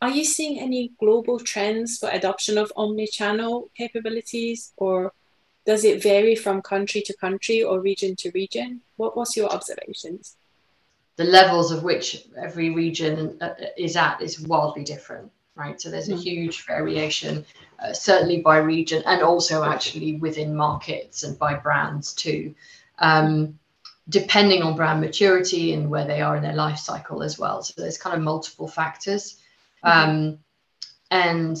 are 0.00 0.14
you 0.18 0.24
seeing 0.24 0.58
any 0.58 0.92
global 0.98 1.38
trends 1.38 1.98
for 1.98 2.08
adoption 2.08 2.56
of 2.56 2.72
omni-channel 2.76 3.70
capabilities 3.76 4.72
or 4.78 5.12
does 5.66 5.84
it 5.84 6.02
vary 6.02 6.34
from 6.34 6.62
country 6.62 7.02
to 7.02 7.12
country 7.26 7.62
or 7.62 7.80
region 7.90 8.16
to 8.20 8.30
region? 8.30 8.80
What 8.96 9.16
was 9.18 9.36
your 9.36 9.50
observations? 9.50 10.37
The 11.18 11.24
levels 11.24 11.72
of 11.72 11.82
which 11.82 12.24
every 12.40 12.70
region 12.70 13.36
uh, 13.40 13.54
is 13.76 13.96
at 13.96 14.22
is 14.22 14.40
wildly 14.40 14.84
different 14.84 15.30
right 15.56 15.80
so 15.80 15.90
there's 15.90 16.08
a 16.08 16.14
hmm. 16.14 16.20
huge 16.20 16.64
variation 16.64 17.44
uh, 17.80 17.92
certainly 17.92 18.40
by 18.40 18.56
region 18.56 19.02
and 19.04 19.22
also 19.22 19.64
actually 19.64 20.14
within 20.16 20.54
markets 20.54 21.24
and 21.24 21.38
by 21.38 21.54
brands 21.54 22.14
too 22.14 22.54
um, 23.00 23.58
depending 24.08 24.62
on 24.62 24.76
brand 24.76 25.00
maturity 25.00 25.74
and 25.74 25.90
where 25.90 26.06
they 26.06 26.22
are 26.22 26.36
in 26.36 26.42
their 26.42 26.54
life 26.54 26.78
cycle 26.78 27.22
as 27.22 27.38
well 27.38 27.62
so 27.62 27.74
there's 27.76 27.98
kind 27.98 28.16
of 28.16 28.22
multiple 28.22 28.68
factors 28.68 29.40
mm-hmm. 29.84 30.10
um, 30.10 30.38
and 31.10 31.58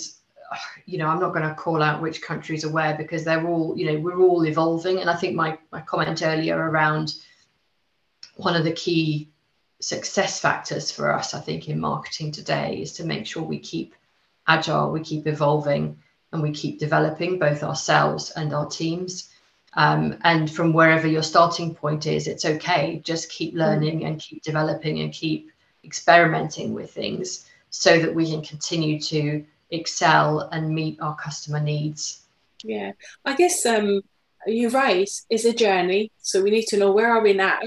you 0.86 0.98
know, 0.98 1.08
I'm 1.08 1.20
not 1.20 1.34
going 1.34 1.46
to 1.46 1.54
call 1.54 1.82
out 1.82 2.00
which 2.00 2.22
countries 2.22 2.64
are 2.64 2.70
where 2.70 2.96
because 2.96 3.24
they're 3.24 3.46
all, 3.46 3.76
you 3.76 3.86
know, 3.92 3.98
we're 3.98 4.20
all 4.20 4.46
evolving. 4.46 5.00
And 5.00 5.10
I 5.10 5.16
think 5.16 5.34
my, 5.34 5.58
my 5.72 5.80
comment 5.82 6.22
earlier 6.22 6.56
around 6.56 7.16
one 8.36 8.56
of 8.56 8.64
the 8.64 8.72
key 8.72 9.28
success 9.80 10.40
factors 10.40 10.90
for 10.90 11.12
us, 11.12 11.34
I 11.34 11.40
think, 11.40 11.68
in 11.68 11.78
marketing 11.78 12.32
today 12.32 12.80
is 12.82 12.92
to 12.94 13.04
make 13.04 13.26
sure 13.26 13.42
we 13.42 13.58
keep 13.58 13.94
agile, 14.46 14.90
we 14.90 15.00
keep 15.00 15.26
evolving, 15.26 15.98
and 16.32 16.42
we 16.42 16.50
keep 16.52 16.78
developing 16.78 17.38
both 17.38 17.62
ourselves 17.62 18.30
and 18.32 18.52
our 18.52 18.66
teams. 18.66 19.30
Um, 19.74 20.18
and 20.24 20.50
from 20.50 20.72
wherever 20.72 21.06
your 21.06 21.22
starting 21.22 21.74
point 21.74 22.06
is, 22.06 22.26
it's 22.26 22.44
okay. 22.44 23.00
Just 23.04 23.30
keep 23.30 23.54
mm. 23.54 23.58
learning 23.58 24.04
and 24.04 24.20
keep 24.20 24.42
developing 24.42 25.00
and 25.00 25.12
keep 25.12 25.50
experimenting 25.84 26.74
with 26.74 26.90
things 26.90 27.48
so 27.70 27.98
that 27.98 28.14
we 28.14 28.30
can 28.30 28.42
continue 28.42 29.00
to 29.00 29.44
excel 29.70 30.48
and 30.52 30.74
meet 30.74 31.00
our 31.00 31.14
customer 31.14 31.60
needs. 31.60 32.22
Yeah, 32.64 32.92
I 33.24 33.36
guess 33.36 33.64
um, 33.66 34.02
you're 34.46 34.70
right. 34.70 35.08
It's 35.30 35.44
a 35.44 35.52
journey, 35.52 36.10
so 36.18 36.42
we 36.42 36.50
need 36.50 36.66
to 36.68 36.78
know 36.78 36.92
where 36.92 37.12
are 37.12 37.22
we 37.22 37.34
now, 37.34 37.60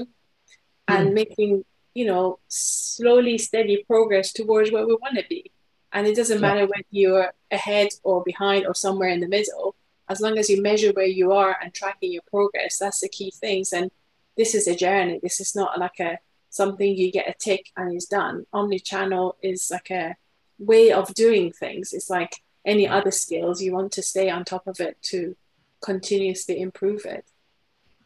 and 0.88 1.08
mm. 1.08 1.14
making 1.14 1.64
you 1.94 2.06
know 2.06 2.38
slowly 2.48 3.38
steady 3.38 3.84
progress 3.86 4.32
towards 4.32 4.70
where 4.70 4.86
we 4.86 4.94
want 4.94 5.16
to 5.16 5.24
be. 5.28 5.50
And 5.92 6.06
it 6.06 6.16
doesn't 6.16 6.40
matter 6.40 6.62
whether 6.62 6.84
you're 6.90 7.32
ahead 7.50 7.88
or 8.02 8.22
behind 8.24 8.66
or 8.66 8.74
somewhere 8.74 9.10
in 9.10 9.20
the 9.20 9.28
middle. 9.28 9.74
As 10.08 10.20
long 10.20 10.38
as 10.38 10.48
you 10.48 10.62
measure 10.62 10.90
where 10.92 11.04
you 11.04 11.32
are 11.32 11.56
and 11.62 11.72
tracking 11.72 12.12
your 12.12 12.22
progress, 12.30 12.78
that's 12.78 13.00
the 13.00 13.08
key 13.08 13.30
things. 13.30 13.72
And 13.72 13.90
this 14.36 14.54
is 14.54 14.66
a 14.66 14.74
journey. 14.74 15.20
This 15.22 15.38
is 15.40 15.54
not 15.54 15.78
like 15.78 16.00
a 16.00 16.18
something 16.48 16.96
you 16.96 17.10
get 17.10 17.28
a 17.28 17.34
tick 17.34 17.70
and 17.76 17.94
it's 17.94 18.06
done. 18.06 18.46
Omnichannel 18.54 19.34
is 19.42 19.70
like 19.70 19.90
a 19.90 20.16
way 20.58 20.92
of 20.92 21.14
doing 21.14 21.50
things. 21.52 21.92
It's 21.92 22.10
like 22.10 22.42
any 22.64 22.86
other 22.86 23.10
skills. 23.10 23.62
You 23.62 23.72
want 23.72 23.92
to 23.92 24.02
stay 24.02 24.30
on 24.30 24.44
top 24.44 24.66
of 24.66 24.80
it 24.80 24.96
to 25.04 25.34
continuously 25.82 26.60
improve 26.60 27.04
it. 27.06 27.24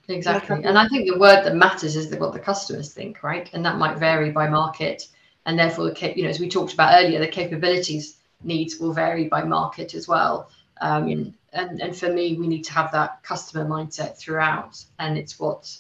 Exactly. 0.09 0.63
And 0.65 0.79
I 0.79 0.89
think 0.89 1.09
the 1.09 1.19
word 1.19 1.43
that 1.45 1.57
matters 1.57 1.97
is 1.97 2.15
what 2.17 2.33
the 2.33 2.39
customers 2.39 2.93
think, 2.93 3.23
right? 3.23 3.51
And 3.53 3.65
that 3.65 3.79
might 3.79 3.99
vary 3.99 4.31
by 4.31 4.49
market. 4.49 5.09
And 5.47 5.59
therefore, 5.59 5.93
you 6.01 6.23
know, 6.23 6.29
as 6.29 6.41
we 6.41 6.49
talked 6.49 6.75
about 6.75 7.03
earlier, 7.03 7.19
the 7.19 7.29
capabilities 7.29 8.19
needs 8.43 8.79
will 8.79 8.93
vary 8.93 9.29
by 9.29 9.43
market 9.43 9.95
as 9.95 10.07
well. 10.07 10.51
Um, 10.81 11.09
yeah. 11.09 11.25
and, 11.53 11.81
and 11.81 11.97
for 11.97 12.13
me, 12.13 12.35
we 12.35 12.47
need 12.47 12.63
to 12.65 12.73
have 12.73 12.93
that 12.93 13.23
customer 13.23 13.65
mindset 13.65 14.17
throughout. 14.19 14.83
And 14.99 15.17
it's 15.19 15.39
what 15.39 15.77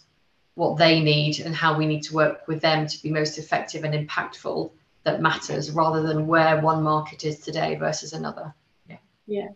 what 0.54 0.78
they 0.78 1.00
need 1.00 1.38
and 1.40 1.54
how 1.54 1.76
we 1.76 1.87
need 1.87 2.02
to 2.02 2.14
work 2.14 2.49
with 2.49 2.62
them 2.62 2.87
to 2.87 3.02
be 3.02 3.11
most 3.11 3.37
effective 3.37 3.85
and 3.85 3.92
impactful 3.92 4.71
that 5.04 5.21
matters 5.21 5.71
rather 5.71 6.02
than 6.02 6.26
where 6.26 6.62
one 6.62 6.83
market 6.83 7.25
is 7.25 7.40
today 7.40 7.76
versus 7.76 8.14
another. 8.14 8.54
Yeah. 8.88 8.97
Yeah. 9.26 9.49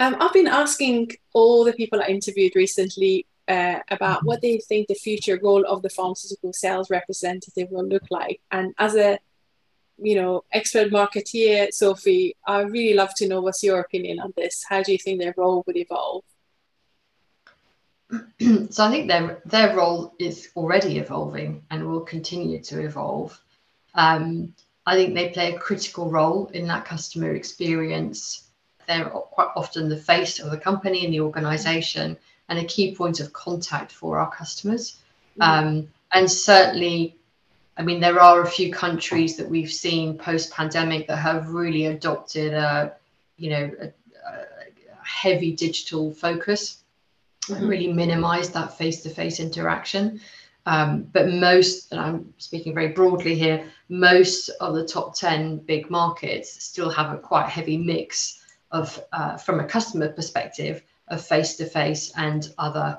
Um, 0.00 0.16
I've 0.20 0.32
been 0.32 0.48
asking 0.48 1.12
all 1.32 1.64
the 1.64 1.72
people 1.72 2.02
I 2.02 2.06
interviewed 2.06 2.56
recently 2.56 3.24
uh, 3.48 3.80
about 3.90 4.18
mm-hmm. 4.18 4.26
what 4.26 4.40
they 4.40 4.58
think 4.58 4.88
the 4.88 4.94
future 4.94 5.38
role 5.42 5.64
of 5.66 5.82
the 5.82 5.90
pharmaceutical 5.90 6.52
sales 6.52 6.90
representative 6.90 7.68
will 7.70 7.86
look 7.86 8.04
like. 8.10 8.40
And 8.50 8.74
as 8.78 8.94
a 8.94 9.18
you 9.98 10.16
know 10.20 10.44
expert 10.52 10.90
marketeer, 10.90 11.72
Sophie, 11.72 12.36
I 12.46 12.60
really 12.62 12.94
love 12.94 13.14
to 13.16 13.28
know 13.28 13.40
what's 13.40 13.62
your 13.62 13.80
opinion 13.80 14.20
on 14.20 14.32
this. 14.36 14.64
How 14.68 14.82
do 14.82 14.92
you 14.92 14.98
think 14.98 15.20
their 15.20 15.34
role 15.36 15.64
would 15.66 15.76
evolve? 15.76 16.24
so 18.70 18.84
I 18.84 18.90
think 18.90 19.08
their 19.08 19.40
their 19.44 19.76
role 19.76 20.14
is 20.18 20.50
already 20.56 20.98
evolving 20.98 21.62
and 21.70 21.86
will 21.86 22.00
continue 22.00 22.60
to 22.62 22.80
evolve. 22.80 23.40
Um, 23.94 24.54
I 24.84 24.96
think 24.96 25.14
they 25.14 25.30
play 25.30 25.54
a 25.54 25.58
critical 25.58 26.10
role 26.10 26.48
in 26.48 26.66
that 26.66 26.84
customer 26.84 27.34
experience. 27.34 28.48
They're 28.88 29.04
quite 29.04 29.50
often 29.54 29.88
the 29.88 29.96
face 29.96 30.40
of 30.40 30.50
the 30.50 30.58
company 30.58 31.04
and 31.04 31.14
the 31.14 31.20
organization 31.20 32.16
and 32.52 32.60
a 32.60 32.68
key 32.68 32.94
point 32.94 33.18
of 33.18 33.32
contact 33.32 33.90
for 33.90 34.18
our 34.18 34.30
customers. 34.30 34.98
Mm. 35.40 35.46
Um, 35.46 35.88
and 36.12 36.30
certainly, 36.30 37.16
I 37.78 37.82
mean, 37.82 37.98
there 37.98 38.20
are 38.20 38.42
a 38.42 38.46
few 38.46 38.70
countries 38.70 39.38
that 39.38 39.48
we've 39.48 39.72
seen 39.72 40.18
post 40.18 40.52
pandemic 40.52 41.08
that 41.08 41.16
have 41.16 41.48
really 41.48 41.86
adopted 41.86 42.52
a, 42.52 42.92
you 43.38 43.48
know, 43.48 43.70
a, 43.80 43.86
a 43.86 45.04
heavy 45.04 45.52
digital 45.52 46.12
focus 46.12 46.82
and 47.48 47.66
really 47.66 47.90
minimized 47.90 48.52
that 48.52 48.76
face 48.76 49.02
to 49.02 49.08
face 49.08 49.40
interaction. 49.40 50.20
Um, 50.66 51.04
but 51.04 51.28
most, 51.28 51.90
and 51.90 52.00
I'm 52.00 52.34
speaking 52.36 52.74
very 52.74 52.88
broadly 52.88 53.34
here, 53.34 53.66
most 53.88 54.50
of 54.60 54.74
the 54.74 54.86
top 54.86 55.14
10 55.14 55.56
big 55.60 55.88
markets 55.88 56.62
still 56.62 56.90
have 56.90 57.14
a 57.14 57.18
quite 57.18 57.48
heavy 57.48 57.78
mix 57.78 58.42
of, 58.70 59.02
uh, 59.12 59.38
from 59.38 59.58
a 59.58 59.64
customer 59.64 60.10
perspective, 60.12 60.82
of 61.12 61.24
face 61.24 61.56
to 61.56 61.66
face 61.66 62.12
and 62.16 62.48
other 62.58 62.98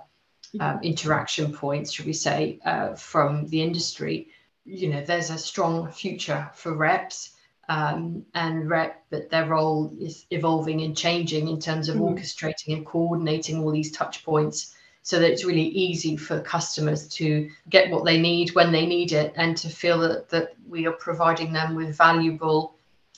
um, 0.60 0.80
interaction 0.84 1.52
points, 1.52 1.92
should 1.92 2.06
we 2.06 2.14
say, 2.14 2.60
uh, 2.64 2.94
from 2.94 3.48
the 3.48 3.62
industry. 3.62 4.30
You 4.66 4.90
know, 4.90 5.02
there's 5.04 5.32
a 5.32 5.38
strong 5.38 5.92
future 5.92 6.50
for 6.54 6.74
reps. 6.74 7.32
Um, 7.70 8.26
and 8.36 8.70
rep, 8.70 9.06
but 9.10 9.30
their 9.30 9.46
role 9.46 9.90
is 9.98 10.26
evolving 10.32 10.82
and 10.82 10.98
changing 10.98 11.48
in 11.48 11.62
terms 11.62 11.88
of 11.88 11.96
mm. 11.96 12.02
orchestrating 12.02 12.76
and 12.76 12.86
coordinating 12.86 13.64
all 13.64 13.72
these 13.72 13.94
touch 13.94 14.26
points 14.26 14.76
so 15.02 15.18
that 15.18 15.32
it's 15.32 15.46
really 15.46 15.68
easy 15.68 16.18
for 16.18 16.42
customers 16.42 17.08
to 17.08 17.50
get 17.70 17.90
what 17.90 18.04
they 18.04 18.20
need 18.20 18.54
when 18.54 18.74
they 18.74 18.86
need 18.86 19.14
it 19.14 19.32
and 19.38 19.56
to 19.58 19.70
feel 19.70 20.00
that, 20.00 20.28
that 20.28 20.56
we 20.68 20.86
are 20.86 20.92
providing 20.92 21.54
them 21.54 21.74
with 21.74 21.96
valuable 21.96 22.76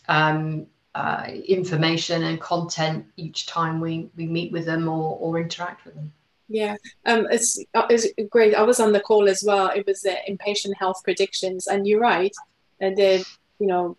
um, 0.08 0.67
uh, 0.95 1.27
information 1.45 2.23
and 2.23 2.39
content 2.39 3.05
each 3.17 3.45
time 3.45 3.81
we, 3.81 4.10
we 4.15 4.25
meet 4.25 4.51
with 4.53 4.65
them 4.65 4.88
or, 4.88 5.17
or 5.19 5.38
interact 5.38 5.84
with 5.86 5.93
them. 5.93 6.12
Yeah, 6.47 6.77
um, 7.05 7.27
it's, 7.29 7.62
uh, 7.73 7.86
it's 7.89 8.08
great. 8.29 8.55
I 8.55 8.63
was 8.63 8.79
on 8.79 8.93
the 8.93 9.01
call 9.01 9.27
as 9.27 9.43
well. 9.45 9.67
It 9.75 9.86
was 9.86 10.01
the 10.03 10.17
Impatient 10.29 10.77
Health 10.77 11.01
predictions, 11.03 11.67
and 11.67 11.86
you're 11.86 11.99
right. 11.99 12.34
And 12.79 12.95
the 12.95 13.25
you 13.60 13.67
know 13.67 13.97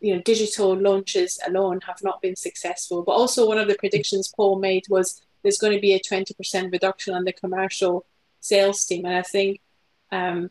you 0.00 0.14
know 0.14 0.22
digital 0.22 0.74
launches 0.76 1.40
alone 1.46 1.80
have 1.86 2.02
not 2.02 2.20
been 2.20 2.36
successful. 2.36 3.02
But 3.02 3.12
also 3.12 3.48
one 3.48 3.58
of 3.58 3.68
the 3.68 3.76
predictions 3.76 4.32
Paul 4.36 4.58
made 4.58 4.84
was 4.90 5.22
there's 5.42 5.58
going 5.58 5.72
to 5.72 5.80
be 5.80 5.94
a 5.94 6.00
20% 6.00 6.70
reduction 6.70 7.14
on 7.14 7.24
the 7.24 7.32
commercial 7.32 8.04
sales 8.40 8.84
team. 8.84 9.06
And 9.06 9.16
I 9.16 9.22
think 9.22 9.60
um, 10.12 10.50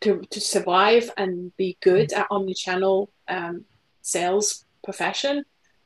to, 0.00 0.22
to 0.30 0.40
survive 0.40 1.10
and 1.16 1.54
be 1.56 1.76
good 1.82 2.12
at 2.12 2.28
omnichannel 2.30 3.08
um, 3.28 3.64
sales 4.02 4.63
profession, 4.84 5.44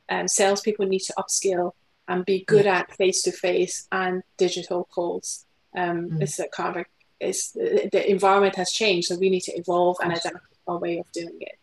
um, 0.09 0.27
salespeople 0.27 0.85
need 0.85 0.99
to 0.99 1.13
upskill 1.17 1.71
and 2.07 2.25
be 2.25 2.43
good 2.45 2.65
yeah. 2.65 2.79
at 2.79 2.95
face 2.95 3.21
to 3.23 3.31
face 3.31 3.87
and 3.91 4.23
digital 4.37 4.87
calls. 4.91 5.45
Um, 5.75 6.09
mm. 6.09 6.21
It's 6.21 6.39
a 6.39 6.47
kind 6.47 6.75
of 6.75 6.81
a, 6.81 6.85
it's, 7.19 7.51
the 7.51 8.09
environment 8.09 8.55
has 8.55 8.71
changed, 8.71 9.07
so 9.07 9.17
we 9.17 9.29
need 9.29 9.43
to 9.43 9.51
evolve 9.53 9.97
and 10.01 10.13
adapt 10.13 10.37
our 10.67 10.77
way 10.79 10.97
of 10.99 11.11
doing 11.11 11.37
it. 11.39 11.57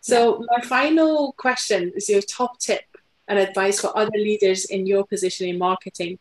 So, 0.00 0.40
yeah. 0.40 0.46
my 0.56 0.64
final 0.64 1.32
question 1.32 1.92
is 1.96 2.08
your 2.08 2.22
top 2.22 2.58
tip 2.58 2.84
and 3.26 3.38
advice 3.38 3.80
for 3.80 3.96
other 3.96 4.16
leaders 4.16 4.64
in 4.64 4.86
your 4.86 5.04
position 5.04 5.48
in 5.48 5.58
marketing. 5.58 6.18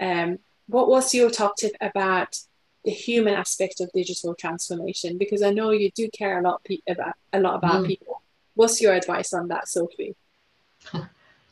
Um, 0.00 0.38
what 0.66 0.88
was 0.88 1.14
your 1.14 1.30
top 1.30 1.56
tip 1.56 1.72
about 1.80 2.38
the 2.84 2.90
human 2.90 3.34
aspect 3.34 3.80
of 3.80 3.90
digital 3.92 4.34
transformation? 4.34 5.18
Because 5.18 5.42
I 5.42 5.50
know 5.50 5.70
you 5.70 5.90
do 5.90 6.08
care 6.10 6.38
a 6.38 6.42
lot 6.42 6.62
pe- 6.64 6.78
about 6.88 7.14
a 7.32 7.40
lot 7.40 7.56
about 7.56 7.84
mm. 7.84 7.88
people. 7.88 8.22
What's 8.54 8.80
your 8.80 8.94
advice 8.94 9.32
on 9.32 9.48
that, 9.48 9.68
Sophie? 9.68 10.14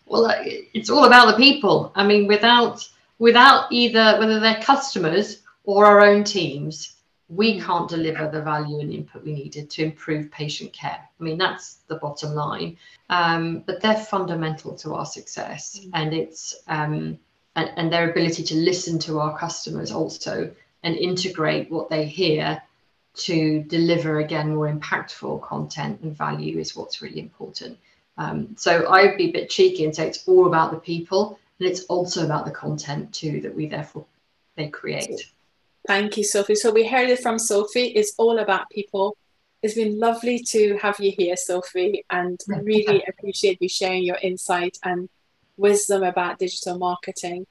Well, 0.09 0.35
it's 0.39 0.89
all 0.89 1.05
about 1.05 1.27
the 1.31 1.37
people. 1.37 1.93
I 1.95 2.03
mean, 2.03 2.27
without 2.27 2.89
without 3.19 3.71
either 3.71 4.17
whether 4.19 4.41
they're 4.41 4.63
customers 4.63 5.43
or 5.65 5.85
our 5.85 6.01
own 6.01 6.25
teams, 6.25 6.97
we 7.29 7.61
can't 7.61 7.89
deliver 7.89 8.29
the 8.29 8.41
value 8.41 8.81
and 8.81 8.93
input 8.93 9.25
we 9.25 9.33
needed 9.33 9.69
to 9.71 9.83
improve 9.83 10.31
patient 10.31 10.73
care. 10.73 10.99
I 10.99 11.23
mean, 11.23 11.37
that's 11.37 11.81
the 11.89 11.97
bottom 11.97 12.35
line. 12.35 12.79
Um, 13.11 13.65
but 13.67 13.83
they're 13.83 13.97
fundamental 13.97 14.75
to 14.77 14.95
our 14.95 15.07
success, 15.07 15.79
mm-hmm. 15.79 15.91
and 15.95 16.15
it's 16.15 16.57
um, 16.69 17.19
and, 17.57 17.71
and 17.77 17.93
their 17.93 18.11
ability 18.11 18.45
to 18.45 18.55
listen 18.55 18.99
to 19.01 19.19
our 19.21 19.39
customers 19.39 19.93
also 19.93 20.51
and 20.85 20.97
integrate 20.97 21.71
what 21.71 21.91
they 21.91 22.07
hear 22.07 22.63
to 23.19 23.63
deliver 23.65 24.21
again 24.21 24.55
more 24.55 24.73
impactful 24.73 25.43
content 25.43 26.01
and 26.01 26.17
value 26.17 26.59
is 26.59 26.77
what's 26.77 27.03
really 27.03 27.21
important. 27.21 27.79
Um, 28.17 28.55
so 28.57 28.89
I'd 28.91 29.17
be 29.17 29.29
a 29.29 29.33
bit 29.33 29.51
cheeky 29.51 29.85
and 29.85 29.95
say 29.95 30.09
it's 30.09 30.27
all 30.27 30.47
about 30.47 30.73
the 30.73 30.79
people, 30.79 31.39
and 31.59 31.69
it's 31.69 31.85
also 31.85 32.25
about 32.25 32.45
the 32.45 32.51
content 32.51 33.13
too 33.13 33.41
that 33.43 33.55
we 33.55 33.67
therefore 33.67 34.05
they 34.57 34.69
create. 34.69 35.31
Thank 35.87 36.17
you, 36.17 36.25
Sophie. 36.25 36.55
So 36.55 36.71
we 36.71 36.87
heard 36.87 37.09
it 37.09 37.21
from 37.21 37.39
Sophie. 37.39 37.89
It's 37.89 38.15
all 38.19 38.39
about 38.39 38.69
people. 38.71 39.17
It's 39.63 39.75
been 39.75 39.99
lovely 39.99 40.41
to 40.51 40.77
have 40.79 41.01
you 41.01 41.13
here, 41.17 41.37
Sophie, 41.37 42.05
and 42.11 42.39
really 42.49 43.03
appreciate 43.09 43.61
you 43.61 43.69
sharing 43.69 44.05
your 44.05 44.19
insight 44.23 44.79
and 44.85 45.09
wisdom 45.57 46.03
about 46.03 46.39
digital 46.39 46.79
marketing. 46.79 47.47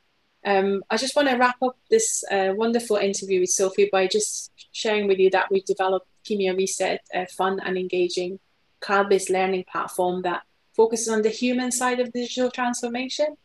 Um, 0.47 0.81
I 0.89 0.95
just 0.95 1.13
want 1.13 1.27
to 1.27 1.35
wrap 1.35 1.61
up 1.61 1.75
this 1.89 2.23
uh, 2.31 2.53
wonderful 2.55 2.95
interview 2.95 3.41
with 3.41 3.49
Sophie 3.49 3.89
by 3.91 4.07
just 4.07 4.53
sharing 4.71 5.05
with 5.05 5.19
you 5.19 5.29
that 5.31 5.51
we've 5.51 5.65
developed 5.65 6.07
Kimia 6.23 6.55
Reset, 6.55 7.01
a 7.13 7.27
fun 7.27 7.59
and 7.65 7.77
engaging 7.77 8.39
cloud-based 8.79 9.29
learning 9.29 9.65
platform 9.69 10.21
that 10.21 10.43
focuses 10.73 11.09
on 11.09 11.21
the 11.21 11.29
human 11.29 11.69
side 11.69 11.99
of 11.99 12.13
digital 12.13 12.49
transformation. 12.49 13.35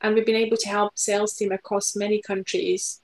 And 0.00 0.14
we've 0.14 0.24
been 0.24 0.36
able 0.36 0.56
to 0.58 0.68
help 0.68 0.96
sales 0.96 1.34
team 1.34 1.50
across 1.50 1.96
many 1.96 2.22
countries 2.22 3.00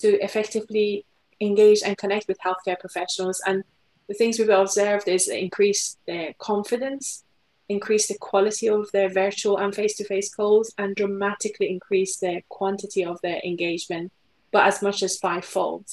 to 0.00 0.22
effectively 0.22 1.06
engage 1.40 1.80
and 1.82 1.96
connect 1.96 2.28
with 2.28 2.38
healthcare 2.40 2.78
professionals. 2.78 3.40
And 3.46 3.64
the 4.08 4.14
things 4.14 4.38
we've 4.38 4.50
observed 4.50 5.08
is 5.08 5.26
increase 5.26 5.96
their 6.06 6.34
confidence, 6.36 7.24
increase 7.70 8.08
the 8.08 8.18
quality 8.18 8.68
of 8.68 8.90
their 8.92 9.08
virtual 9.08 9.56
and 9.56 9.74
face-to-face 9.74 10.34
calls, 10.34 10.74
and 10.76 10.96
dramatically 10.96 11.70
increase 11.70 12.18
the 12.18 12.42
quantity 12.48 13.04
of 13.04 13.20
their 13.22 13.40
engagement, 13.44 14.12
but 14.50 14.66
as 14.66 14.82
much 14.82 15.02
as 15.02 15.18
fivefold. 15.18 15.86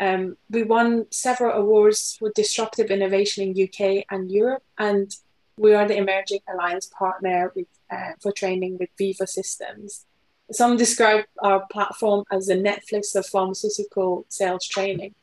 Um, 0.00 0.36
we 0.50 0.64
won 0.64 1.06
several 1.10 1.52
awards 1.62 2.16
for 2.18 2.30
disruptive 2.34 2.90
innovation 2.90 3.40
in 3.44 3.62
UK 3.66 4.04
and 4.10 4.30
Europe, 4.30 4.64
and 4.78 5.14
we 5.56 5.74
are 5.74 5.86
the 5.86 5.96
emerging 5.96 6.40
alliance 6.52 6.90
partner 6.98 7.52
with, 7.54 7.68
uh, 7.90 8.12
for 8.20 8.32
training 8.32 8.78
with 8.78 8.90
Veeva 8.98 9.28
Systems. 9.28 10.06
Some 10.50 10.76
describe 10.76 11.24
our 11.38 11.66
platform 11.70 12.24
as 12.30 12.46
the 12.46 12.54
Netflix 12.54 13.14
of 13.14 13.26
pharmaceutical 13.26 14.26
sales 14.28 14.66
training. 14.66 15.14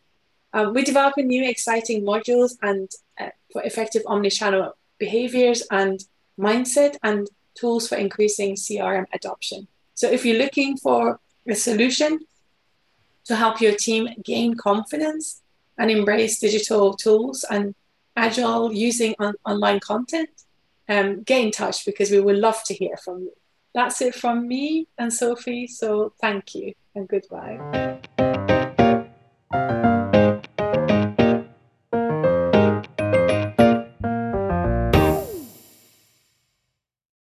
Um, 0.54 0.74
we're 0.74 0.84
developing 0.84 1.28
new 1.28 1.44
exciting 1.48 2.04
modules 2.04 2.54
and 2.62 2.90
uh, 3.20 3.30
for 3.52 3.62
effective 3.64 4.04
omnichannel 4.04 4.72
behaviors 5.00 5.64
and 5.72 6.04
mindset 6.40 6.98
and 7.04 7.28
tools 7.56 7.88
for 7.88 7.96
increasing 7.96 8.56
CRM 8.56 9.06
adoption. 9.14 9.68
So 9.96 10.10
if 10.10 10.26
you're 10.26 10.38
looking 10.38 10.78
for 10.78 11.20
a 11.48 11.56
solution 11.56 12.20
to 13.26 13.36
help 13.36 13.62
your 13.62 13.74
team 13.74 14.10
gain 14.24 14.56
confidence 14.56 15.42
and 15.78 15.90
embrace 15.92 16.40
digital 16.40 16.94
tools 16.94 17.46
and 17.50 17.76
agile 18.16 18.74
using 18.74 19.16
on- 19.20 19.36
online 19.46 19.80
content, 19.80 20.30
um, 20.88 21.24
get 21.24 21.44
in 21.44 21.52
touch 21.52 21.86
because 21.86 22.12
we 22.12 22.20
would 22.20 22.38
love 22.38 22.64
to 22.66 22.74
hear 22.74 22.98
from 22.98 23.20
you. 23.20 23.34
That's 23.74 24.02
it 24.02 24.16
from 24.16 24.48
me 24.48 24.88
and 24.98 25.14
Sophie. 25.14 25.68
So 25.68 26.14
thank 26.20 26.56
you 26.56 26.74
and 26.96 27.08
goodbye. 27.08 27.60